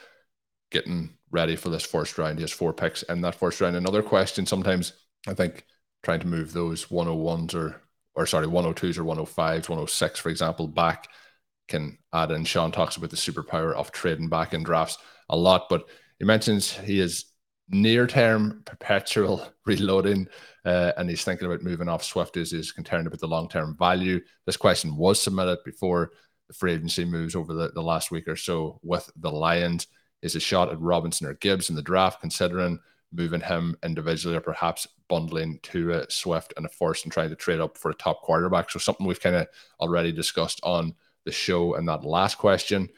[0.71, 2.37] getting ready for this first round.
[2.37, 3.75] He has four picks in that first round.
[3.75, 4.93] Another question sometimes
[5.27, 5.65] I think
[6.03, 7.81] trying to move those 101s or
[8.15, 11.07] or sorry, 102s or 105s, 106, for example, back
[11.67, 12.45] can add in.
[12.45, 15.85] Shawn talks about the superpower of trading back in drafts a lot, but
[16.19, 17.25] he mentions he is
[17.69, 20.27] near term perpetual reloading
[20.65, 23.75] uh, and he's thinking about moving off Swift is he's concerned about the long term
[23.77, 24.21] value.
[24.45, 26.11] This question was submitted before
[26.47, 29.87] the free agency moves over the, the last week or so with the Lions
[30.21, 32.79] is a shot at Robinson or Gibbs in the draft, considering
[33.11, 37.35] moving him individually or perhaps bundling to a Swift and a first and trying to
[37.35, 38.71] trade up for a top quarterback.
[38.71, 39.47] So something we've kind of
[39.79, 40.95] already discussed on
[41.25, 42.89] the show and that last question.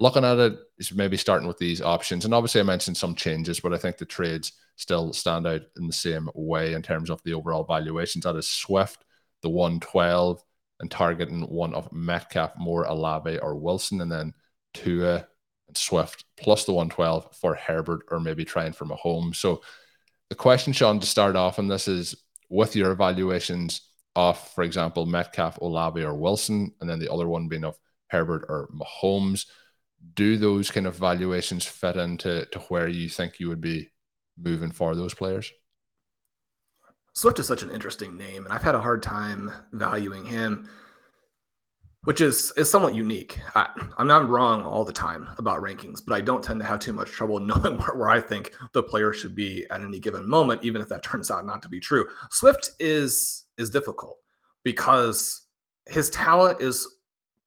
[0.00, 2.24] Looking at it is maybe starting with these options.
[2.24, 5.88] And obviously I mentioned some changes, but I think the trades still stand out in
[5.88, 8.24] the same way in terms of the overall valuations.
[8.24, 9.04] That is Swift,
[9.42, 10.42] the 112,
[10.80, 14.32] and targeting one of Metcalf, Moore, Olave, or Wilson, and then
[14.72, 15.26] Tua
[15.66, 19.36] and Swift plus the 112 for Herbert or maybe trying for Mahomes.
[19.36, 19.62] So
[20.28, 22.14] the question, Shawn, to start off on this is
[22.48, 23.82] with your evaluations
[24.14, 28.44] of, for example, Metcalf, Olave, or Wilson, and then the other one being of Herbert
[28.48, 29.46] or Mahomes.
[30.14, 33.88] Do those kind of valuations fit into to where you think you would be
[34.36, 35.50] moving for those players?
[37.14, 40.68] Swift is such an interesting name, and I've had a hard time valuing him
[42.04, 43.38] which is is somewhat unique.
[43.54, 46.78] I, am not wrong all the time about rankings, but I don't tend to have
[46.78, 50.28] too much trouble knowing where, where, I think the player should be at any given
[50.28, 52.06] moment, even if that turns out not to be true.
[52.30, 54.16] Swift is is difficult
[54.64, 55.48] because
[55.86, 56.86] his talent is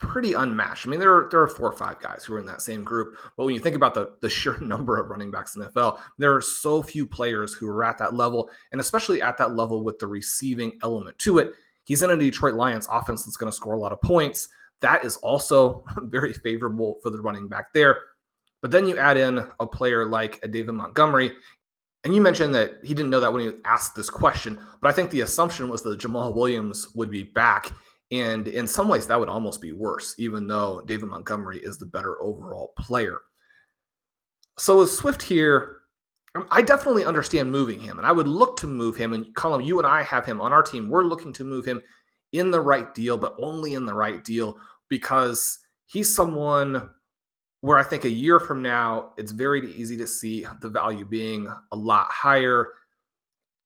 [0.01, 0.85] pretty unmatched.
[0.85, 2.83] I mean, there are there are four or five guys who are in that same
[2.83, 5.69] group, but when you think about the the sheer number of running backs in the
[5.69, 9.55] NFL, there are so few players who are at that level, and especially at that
[9.55, 13.51] level with the receiving element to it He's in a Detroit Lions offense that's going
[13.51, 14.49] to score a lot of points.
[14.81, 17.99] That is also very favorable for the running back there.
[18.61, 21.31] But then you add in a player like a David Montgomery,
[22.03, 24.91] and you mentioned that he didn't know that when he asked this question, but I
[24.91, 27.71] think the assumption was that Jamal Williams would be back.
[28.11, 31.85] And in some ways, that would almost be worse, even though David Montgomery is the
[31.85, 33.21] better overall player.
[34.57, 35.77] So with Swift here,
[36.35, 39.13] um, I definitely understand moving him, and I would look to move him.
[39.13, 40.89] And Colm, you and I have him on our team.
[40.89, 41.81] We're looking to move him
[42.33, 44.57] in the right deal, but only in the right deal
[44.89, 46.89] because he's someone
[47.61, 51.47] where I think a year from now, it's very easy to see the value being
[51.71, 52.69] a lot higher.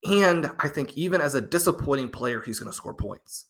[0.10, 3.45] And I think even as a disappointing player, he's going to score points.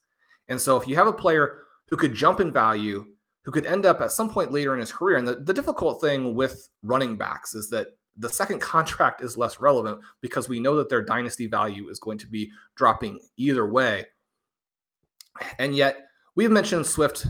[0.47, 3.05] And so if you have a player who could jump in value,
[3.43, 6.01] who could end up at some point later in his career, and the, the difficult
[6.01, 10.75] thing with running backs is that the second contract is less relevant because we know
[10.75, 14.05] that their dynasty value is going to be dropping either way.
[15.59, 17.27] And yet, we've mentioned Swift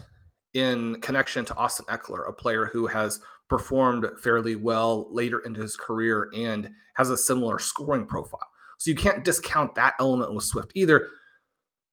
[0.53, 5.75] in connection to Austin Ekeler, a player who has performed fairly well later into his
[5.75, 8.47] career and has a similar scoring profile.
[8.77, 11.09] So you can't discount that element with Swift either,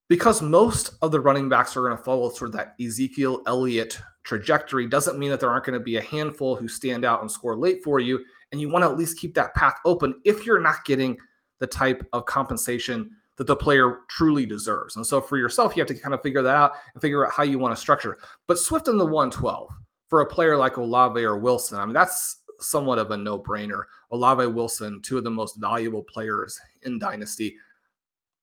[0.09, 3.99] because most of the running backs are going to follow sort of that Ezekiel Elliott
[4.23, 4.87] trajectory.
[4.87, 7.55] Doesn't mean that there aren't going to be a handful who stand out and score
[7.55, 10.61] late for you and you want to at least keep that path open if you're
[10.61, 11.17] not getting
[11.59, 14.95] the type of compensation that the player truly deserves.
[14.95, 17.33] And so for yourself, you have to kind of figure that out and figure out
[17.33, 18.19] how you want to structure.
[18.47, 19.71] But Swift in the 112
[20.07, 23.83] for a player like Olave or Wilson, I mean, that's somewhat of a no brainer.
[24.11, 27.57] Olave Wilson, two of the most valuable players in Dynasty.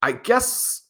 [0.01, 0.83] I guess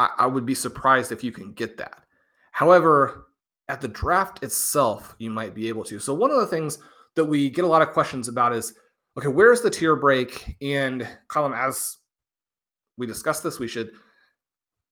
[0.00, 2.04] I, I would be surprised if you can get that.
[2.52, 3.26] However,
[3.68, 5.98] at the draft itself, you might be able to.
[5.98, 6.78] So, one of the things
[7.16, 8.74] that we get a lot of questions about is
[9.18, 10.56] okay, where's the tier break?
[10.62, 11.98] And Colm, as
[12.96, 13.90] we discussed this, we should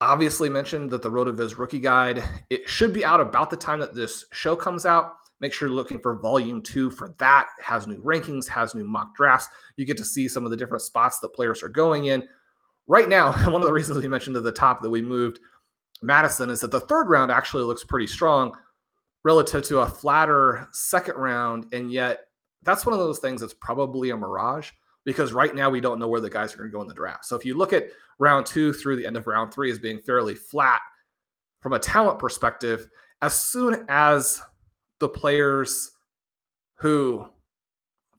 [0.03, 3.95] obviously mentioned that the RotoViz rookie guide, it should be out about the time that
[3.95, 5.15] this show comes out.
[5.41, 7.49] Make sure you're looking for volume two for that.
[7.59, 9.49] It has new rankings, has new mock drafts.
[9.77, 12.29] You get to see some of the different spots that players are going in.
[12.89, 15.39] Right now, one of the reasons we mentioned at the top that we moved
[16.03, 18.57] Mattison is that the third round actually looks pretty strong
[19.25, 21.67] relative to a flatter second round.
[21.73, 22.27] And yet,
[22.63, 24.71] that's one of those things that's probably a mirage
[25.05, 26.95] because right now we don't know where the guys are going to go in the
[26.95, 27.25] draft.
[27.25, 30.01] So if you look at round two through the end of round three as being
[30.01, 30.81] fairly flat
[31.61, 32.89] from a talent perspective,
[33.23, 34.43] as soon as
[34.99, 35.93] the players
[36.75, 37.27] who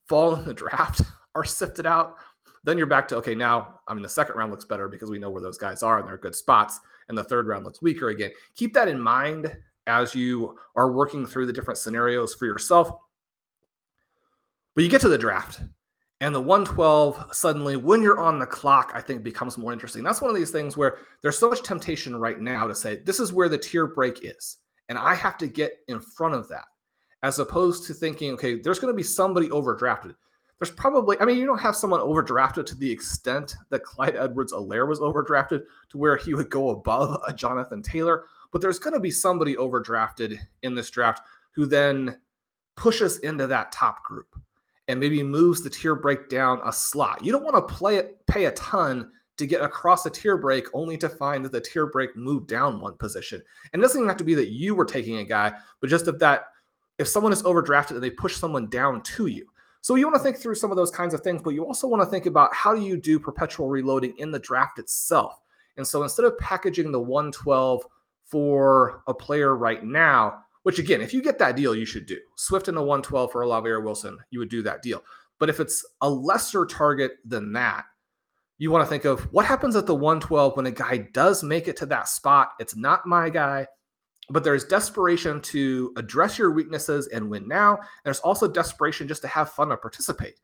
[0.08, 1.02] fall in the draft
[1.36, 2.16] are sifted out,
[2.64, 3.36] then you're back to okay.
[3.36, 6.00] Now, I mean, the second round looks better because we know where those guys are
[6.00, 8.32] and they're good spots, and the third round looks weaker again.
[8.56, 9.56] Keep that in mind
[9.88, 12.92] as you are working through the different scenarios for yourself.
[14.76, 15.62] But you get to the draft,
[16.22, 20.04] and the 112 suddenly, when you're on the clock, I think becomes more interesting.
[20.04, 23.20] That's one of these things where there's so much temptation right now to say, this
[23.20, 24.58] is where the tier break is.
[24.90, 26.66] And I have to get in front of that,
[27.24, 30.16] as opposed to thinking, okay, there's going to be somebody overdrafted.
[30.60, 34.52] There's probably, I mean, you don't have someone overdrafted to the extent that Clyde Edwards
[34.52, 38.94] Helaire was overdrafted to where he would go above a Jonathan Taylor, but there's going
[38.94, 42.18] to be somebody overdrafted in this draft who then
[42.76, 44.36] pushes into that top group
[44.90, 47.24] and maybe moves the tier break down a slot.
[47.24, 50.66] You don't want to play it, pay a ton to get across a tier break
[50.74, 53.42] only to find that the tier break moved down one position.
[53.72, 56.08] And it doesn't even have to be that you were taking a guy, but just
[56.10, 56.48] if that
[56.98, 59.48] if someone is overdrafted and they push someone down to you.
[59.82, 61.88] So you want to think through some of those kinds of things, but you also
[61.88, 65.40] want to think about how do you do perpetual reloading in the draft itself.
[65.78, 67.86] And so instead of packaging the 112
[68.26, 72.18] for a player right now, which again, if you get that deal, you should do.
[72.36, 75.02] Swift in the 112 for Olavier Wilson, you would do that deal.
[75.40, 77.86] But if it's a lesser target than that,
[78.58, 81.70] you want to think of what happens at the 112 when a guy does make
[81.70, 82.52] it to that spot.
[82.60, 83.68] It's not my guy,
[84.30, 87.76] but there's desperation to address your weaknesses and win now.
[87.76, 90.36] And there's also desperation just to have fun to participate.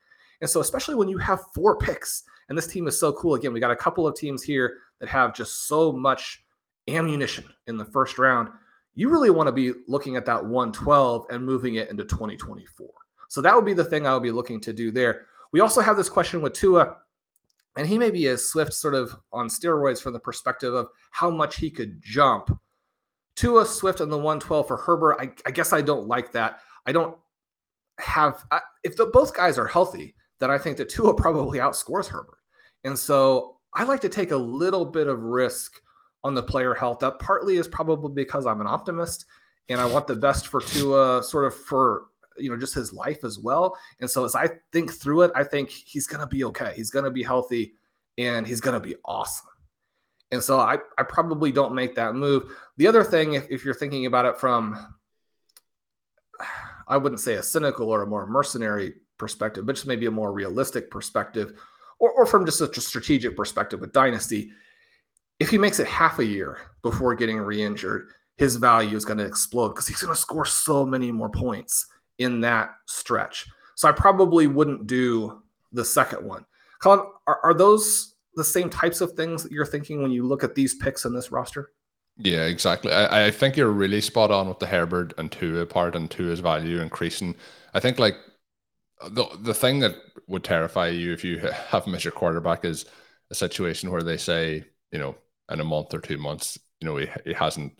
[0.41, 3.35] And so, especially when you have four picks, and this team is so cool.
[3.35, 6.43] Again, we got a couple of teams here that have just so much
[6.87, 8.49] ammunition in the first round
[8.95, 12.89] you really want to be looking at that 112 and moving it into 2024.
[13.27, 15.27] So that would be the thing I would be looking to do there.
[15.51, 16.95] We also have this question with Tua,
[17.77, 21.29] and he may be a Swift sort of on steroids from the perspective of how
[21.29, 22.57] much he could jump.
[23.35, 25.17] Tua Swift on the 112 for Herbert.
[25.19, 26.59] I, I guess I don't like that.
[26.85, 27.17] I don't
[27.99, 32.07] have I, if the, both guys are healthy, then I think that Tua probably outscores
[32.07, 32.39] Herbert.
[32.83, 35.81] And so I like to take a little bit of risk
[36.23, 36.99] on the player health.
[36.99, 39.25] That partly is probably because I'm an optimist
[39.69, 42.05] and I want the best for Tua sort of for
[42.37, 43.77] you know just his life as well.
[43.99, 46.73] And so as I think through it, I think he's gonna be okay.
[46.75, 47.73] He's gonna be healthy
[48.17, 49.47] and he's gonna be awesome.
[50.35, 52.55] And so I, I probably don't make that move.
[52.77, 54.95] The other thing, if, if you're thinking about it from
[56.87, 60.31] I wouldn't say a cynical or a more mercenary perspective, but just maybe a more
[60.31, 61.59] realistic perspective,
[61.97, 64.51] or, or from just a strategic perspective with Dynasty,
[65.39, 69.25] if he makes it half a year before getting re-injured, his value is going to
[69.25, 71.87] explode because he's going to score so many more points
[72.19, 73.47] in that stretch.
[73.75, 76.45] So I probably wouldn't do the second one.
[76.81, 80.43] Colm, are, are those the same types of things that you're thinking when you look
[80.43, 81.71] at these picks in this roster?
[82.17, 82.91] Yeah, exactly.
[82.91, 86.39] I, I think you're really spot on with the Herbert and Tua part and Tua's
[86.39, 87.35] value increasing.
[87.73, 88.15] I think like
[89.09, 89.95] the the thing that
[90.27, 91.37] would terrify you if you
[91.69, 92.85] have missed your quarterback is
[93.31, 95.15] a situation where they say, you know,
[95.51, 97.73] in a month or two months, you know, he, he hasn't,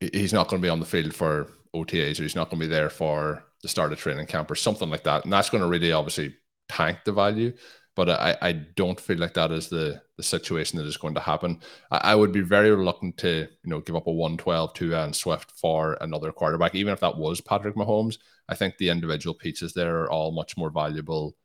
[0.00, 2.66] he's not going to be on the field for OTAs or he's not going to
[2.66, 5.24] be there for the start of training camp or something like that.
[5.24, 6.36] And that's going to really obviously
[6.68, 7.52] tank the value.
[7.96, 11.20] But I, I don't feel like that is the, the situation that is going to
[11.20, 11.60] happen.
[11.90, 15.14] I, I would be very reluctant to, you know, give up a 112 to and
[15.14, 18.18] Swift for another quarterback, even if that was Patrick Mahomes.
[18.48, 21.36] I think the individual pieces there are all much more valuable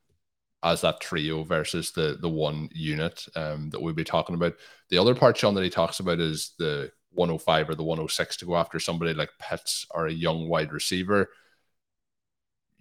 [0.63, 4.53] as that trio versus the the one unit um, that we'll be talking about.
[4.89, 8.45] The other part, Shawn, that he talks about is the 105 or the 106 to
[8.45, 11.29] go after somebody like Pitts or a young wide receiver.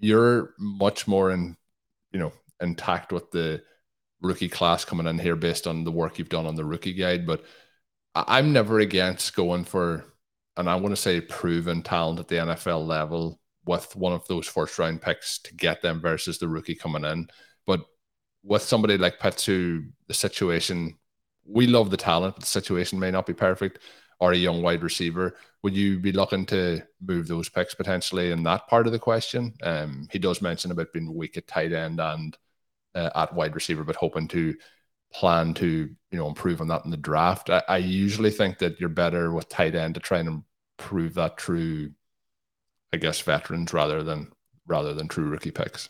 [0.00, 1.56] You're much more in,
[2.12, 3.62] you know, intact with the
[4.20, 7.26] rookie class coming in here based on the work you've done on the rookie guide.
[7.26, 7.44] But
[8.14, 10.04] I'm never against going for,
[10.56, 14.46] and I want to say proven talent at the NFL level with one of those
[14.46, 17.28] first round picks to get them versus the rookie coming in.
[17.66, 17.84] But
[18.42, 20.96] with somebody like Petsu, the situation,
[21.44, 23.80] we love the talent, but the situation may not be perfect,
[24.20, 25.36] or a young wide receiver.
[25.62, 29.54] Would you be looking to move those picks potentially in that part of the question?
[29.62, 32.36] Um, he does mention about being weak at tight end and
[32.94, 34.54] uh, at wide receiver, but hoping to
[35.12, 37.50] plan to you know improve on that in the draft.
[37.50, 40.44] I, I usually think that you're better with tight end to try and
[40.78, 41.90] improve that true,
[42.92, 44.30] I guess, veterans rather than
[44.66, 45.88] rather than true rookie picks.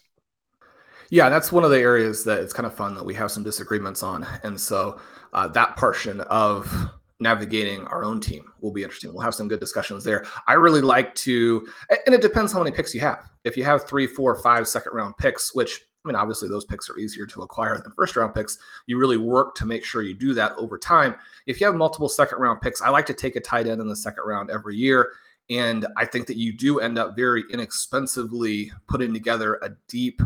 [1.11, 3.43] Yeah, that's one of the areas that it's kind of fun that we have some
[3.43, 5.01] disagreements on, and so
[5.33, 6.91] uh, that portion of
[7.21, 9.13] navigating our own team will be interesting.
[9.13, 10.25] We'll have some good discussions there.
[10.47, 11.67] I really like to,
[12.07, 13.29] and it depends how many picks you have.
[13.45, 16.89] If you have three, four, five second round picks, which I mean, obviously those picks
[16.89, 18.59] are easier to acquire than first round picks.
[18.87, 21.17] You really work to make sure you do that over time.
[21.47, 23.89] If you have multiple second round picks, I like to take a tight end in
[23.89, 25.13] the second round every year.
[25.51, 30.23] And I think that you do end up very inexpensively putting together a deep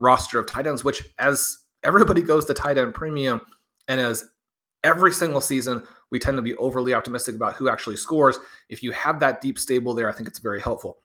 [0.00, 3.40] roster of tight ends, which as everybody goes to tight end premium
[3.88, 4.24] and as
[4.82, 8.38] every single season we tend to be overly optimistic about who actually scores.
[8.68, 10.98] If you have that deep stable there, I think it's very helpful.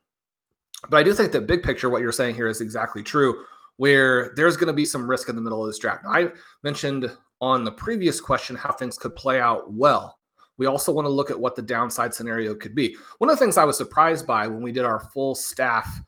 [0.90, 3.44] But I do think that big picture, what you're saying here is exactly true,
[3.80, 6.04] where there's going to be some risk in the middle of this draft.
[6.06, 7.10] I mentioned
[7.40, 10.20] on the previous question how things could play out well.
[10.58, 12.98] We also want to look at what the downside scenario could be.
[13.20, 16.02] One of the things I was surprised by when we did our full staff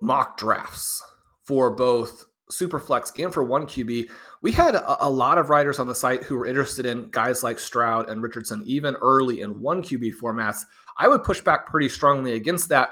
[0.00, 1.02] mock drafts
[1.42, 4.08] for both Superflex and for one QB,
[4.42, 7.42] we had a, a, lot of writers on the site who were interested in guys
[7.42, 10.60] like Stroud and Richardson, even early in one QB formats.
[10.96, 12.90] I would push back pretty strongly against that.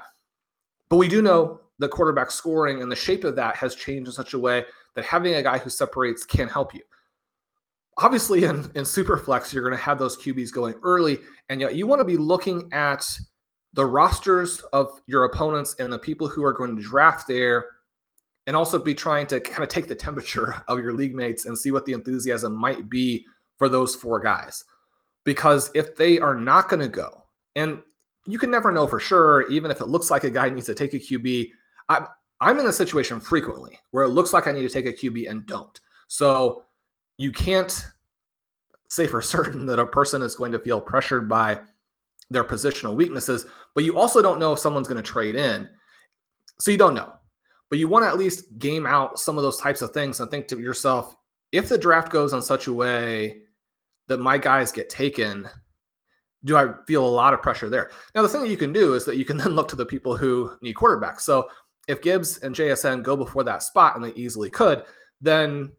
[0.88, 4.12] But we do know the quarterback scoring and the shape of that has changed in
[4.12, 4.64] such a way
[4.94, 6.82] that having a guy who separates can help you.
[7.98, 11.18] Obviously, in, in Superflex, you're going to have those QBs going early,
[11.48, 13.06] and yet you want to be looking at
[13.74, 17.66] the rosters of your opponents and the people who are going to draft there
[18.46, 21.58] and also be trying to kind of take the temperature of your league mates and
[21.58, 23.24] see what the enthusiasm might be
[23.56, 24.64] for those four guys.
[25.24, 27.24] Because if they are not going to go,
[27.56, 27.82] and
[28.26, 30.74] you can never know for sure, even if it looks like a guy needs to
[30.74, 31.50] take a QB.
[31.88, 32.06] I,
[32.40, 35.30] I'm in a situation frequently where it looks like I need to take a QB
[35.30, 35.80] and don't.
[36.06, 36.64] So
[37.16, 37.86] you can't
[38.88, 41.60] say for certain that a person is going to feel pressured by
[42.30, 45.68] their positional weaknesses, but you also don't know if someone's going to trade in.
[46.60, 47.12] So you don't know
[47.70, 50.30] but you want to at least game out some of those types of things and
[50.30, 51.16] think to yourself,
[51.52, 53.42] if the draft goes in such a way
[54.06, 55.48] that my guys get taken,
[56.44, 57.90] do I feel a lot of pressure there?
[58.14, 59.86] Now, the thing that you can do is that you can then look to the
[59.86, 61.20] people who need quarterbacks.
[61.20, 61.48] So
[61.88, 64.84] if Gibbs and JSN go before that spot, and they easily could,
[65.20, 65.72] then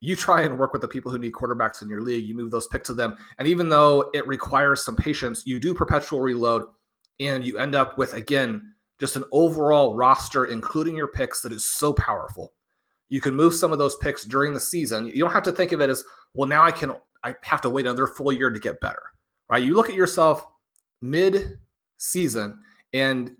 [0.00, 2.24] you try and work with the people who need quarterbacks in your league.
[2.24, 3.16] You move those picks to them.
[3.38, 6.64] And even though it requires some patience, you do perpetual reload
[7.18, 11.66] and you end up with, again, just an overall roster, including your picks, that is
[11.66, 12.52] so powerful.
[13.08, 15.06] You can move some of those picks during the season.
[15.06, 16.04] You don't have to think of it as,
[16.34, 16.92] well, now I can
[17.24, 19.02] I have to wait another full year to get better.
[19.48, 19.64] Right?
[19.64, 20.46] You look at yourself
[21.02, 21.58] mid
[21.96, 22.60] season,
[22.92, 23.32] and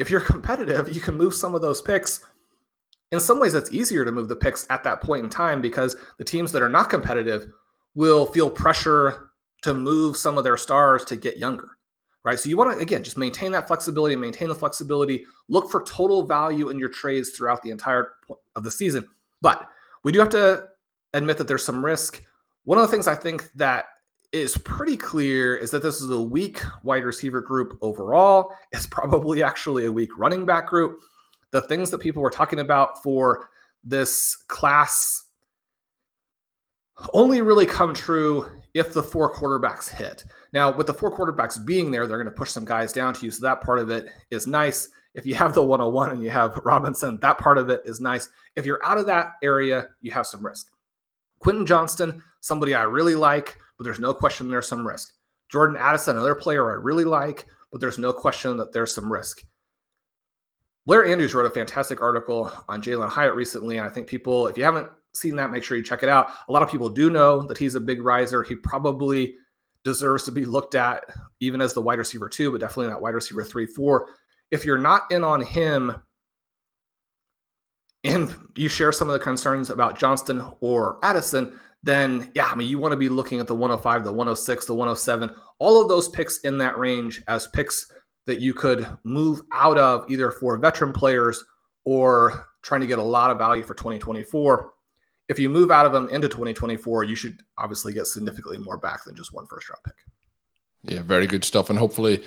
[0.00, 2.24] if you're competitive, you can move some of those picks.
[3.12, 5.96] In some ways, it's easier to move the picks at that point in time because
[6.18, 7.48] the teams that are not competitive
[7.94, 9.30] will feel pressure
[9.62, 11.70] to move some of their stars to get younger
[12.24, 12.38] right?
[12.38, 16.26] So you want to, again, just maintain that flexibility, maintain the flexibility, look for total
[16.26, 18.12] value in your trades throughout the entire
[18.56, 19.06] of the season.
[19.40, 19.66] But
[20.04, 20.68] we do have to
[21.14, 22.22] admit that there's some risk.
[22.64, 23.86] One of the things I think that
[24.32, 28.52] is pretty clear is that this is a weak wide receiver group overall.
[28.72, 31.00] It's probably actually a weak running back group.
[31.50, 33.50] The things that people were talking about for
[33.82, 35.24] this class
[37.12, 40.24] only really come true if the four quarterbacks hit.
[40.52, 43.24] Now, with the four quarterbacks being there, they're going to push some guys down to
[43.24, 43.30] you.
[43.30, 44.88] So that part of it is nice.
[45.14, 48.28] If you have the 101 and you have Robinson, that part of it is nice.
[48.54, 50.70] If you're out of that area, you have some risk.
[51.40, 55.14] Quentin Johnston, somebody I really like, but there's no question there's some risk.
[55.50, 59.42] Jordan Addison, another player I really like, but there's no question that there's some risk.
[60.84, 64.58] Blair Andrews wrote a fantastic article on Jalin Hyatt recently, and I think people, if
[64.58, 66.28] you haven't seen that, make sure you check it out.
[66.50, 68.42] A lot of people do know that he's a big riser.
[68.42, 69.36] He probably
[69.82, 71.04] deserves to be looked at
[71.40, 74.08] even as the wide receiver two, but definitely not wide receiver three, four.
[74.50, 75.94] If you're not in on him
[78.04, 82.68] and you share some of the concerns about Johnston or Addison, then yeah, I mean,
[82.68, 86.08] you want to be looking at the 105, the 106, the 107, all of those
[86.08, 87.90] picks in that range as picks
[88.26, 91.44] that you could move out of either for veteran players
[91.84, 94.72] or trying to get a lot of value for 2024
[95.30, 99.04] if you move out of them into 2024, you should obviously get significantly more back
[99.04, 99.94] than just one first round pick.
[100.82, 101.70] Yeah, very good stuff.
[101.70, 102.24] And hopefully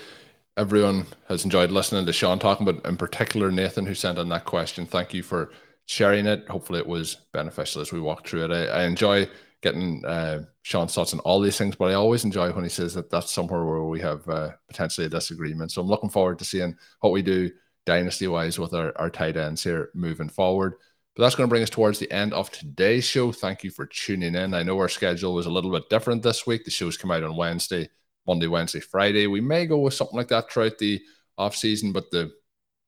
[0.56, 4.46] everyone has enjoyed listening to Shawn talking, but in particular, Nathan, who sent in that
[4.46, 4.86] question.
[4.86, 5.50] Thank you for
[5.86, 6.48] sharing it.
[6.48, 8.50] Hopefully it was beneficial as we walk through it.
[8.50, 9.28] I, I enjoy
[9.62, 12.94] getting uh, Shawn's thoughts on all these things, but I always enjoy when he says
[12.94, 15.72] that that's somewhere where we have uh, potentially a disagreement.
[15.72, 17.50] So I'm looking forward to seeing what we do
[17.86, 20.74] dynasty wise with our, our tight ends here moving forward.
[21.16, 23.30] But that's going to bring us towards the end of today's show.
[23.30, 24.52] Thank you for tuning in.
[24.52, 26.64] I know our schedule was a little bit different this week.
[26.64, 27.88] The shows come out on Wednesday,
[28.26, 29.26] Monday, Wednesday, Friday.
[29.28, 31.00] We may go with something like that throughout the
[31.38, 32.32] off season, but the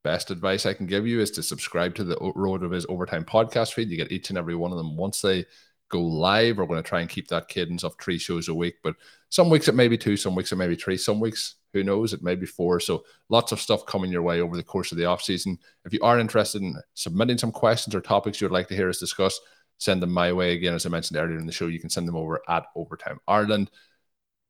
[0.07, 3.89] best advice I can give you is to subscribe to the RotoViz Overtime podcast feed.
[3.89, 5.45] You get each and every one of them once they
[5.89, 6.59] go live.
[6.59, 8.95] We're going to try and keep that cadence of three shows a week, but
[9.31, 11.83] some weeks it may be two, some weeks it may be three, some weeks who
[11.83, 12.79] knows it may be four.
[12.79, 15.59] So lots of stuff coming your way over the course of the off season.
[15.85, 18.89] If you are interested in submitting some questions or topics you would like to hear
[18.89, 19.41] us discuss,
[19.79, 20.53] send them my way.
[20.53, 23.19] Again, as I mentioned earlier in the show, you can send them over at Overtime
[23.27, 23.73] Ireland.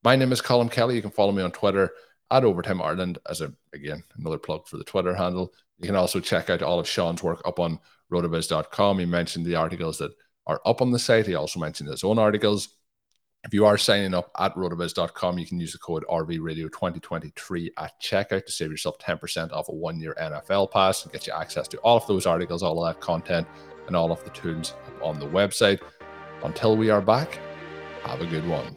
[0.04, 0.96] My name is Colm Kelly.
[0.96, 1.92] You can follow me on Twitter
[2.30, 5.52] at Overtime Ireland as a again another plug for the Twitter handle.
[5.78, 7.78] You can also check out all of Shawn's work up on
[8.12, 8.98] rotoviz.com.
[8.98, 10.12] He mentioned the articles that
[10.46, 11.26] are up on the site.
[11.26, 12.68] He also mentioned his own articles.
[13.44, 18.44] If you are signing up at rotoviz.com, you can use the code RVRadio2023 at checkout
[18.44, 21.78] to save yourself 10% off a one year NFL pass and get you access to
[21.78, 23.46] all of those articles, all of that content,
[23.86, 25.80] and all of the tools on the website.
[26.42, 27.38] Until we are back,
[28.04, 28.76] have a good one.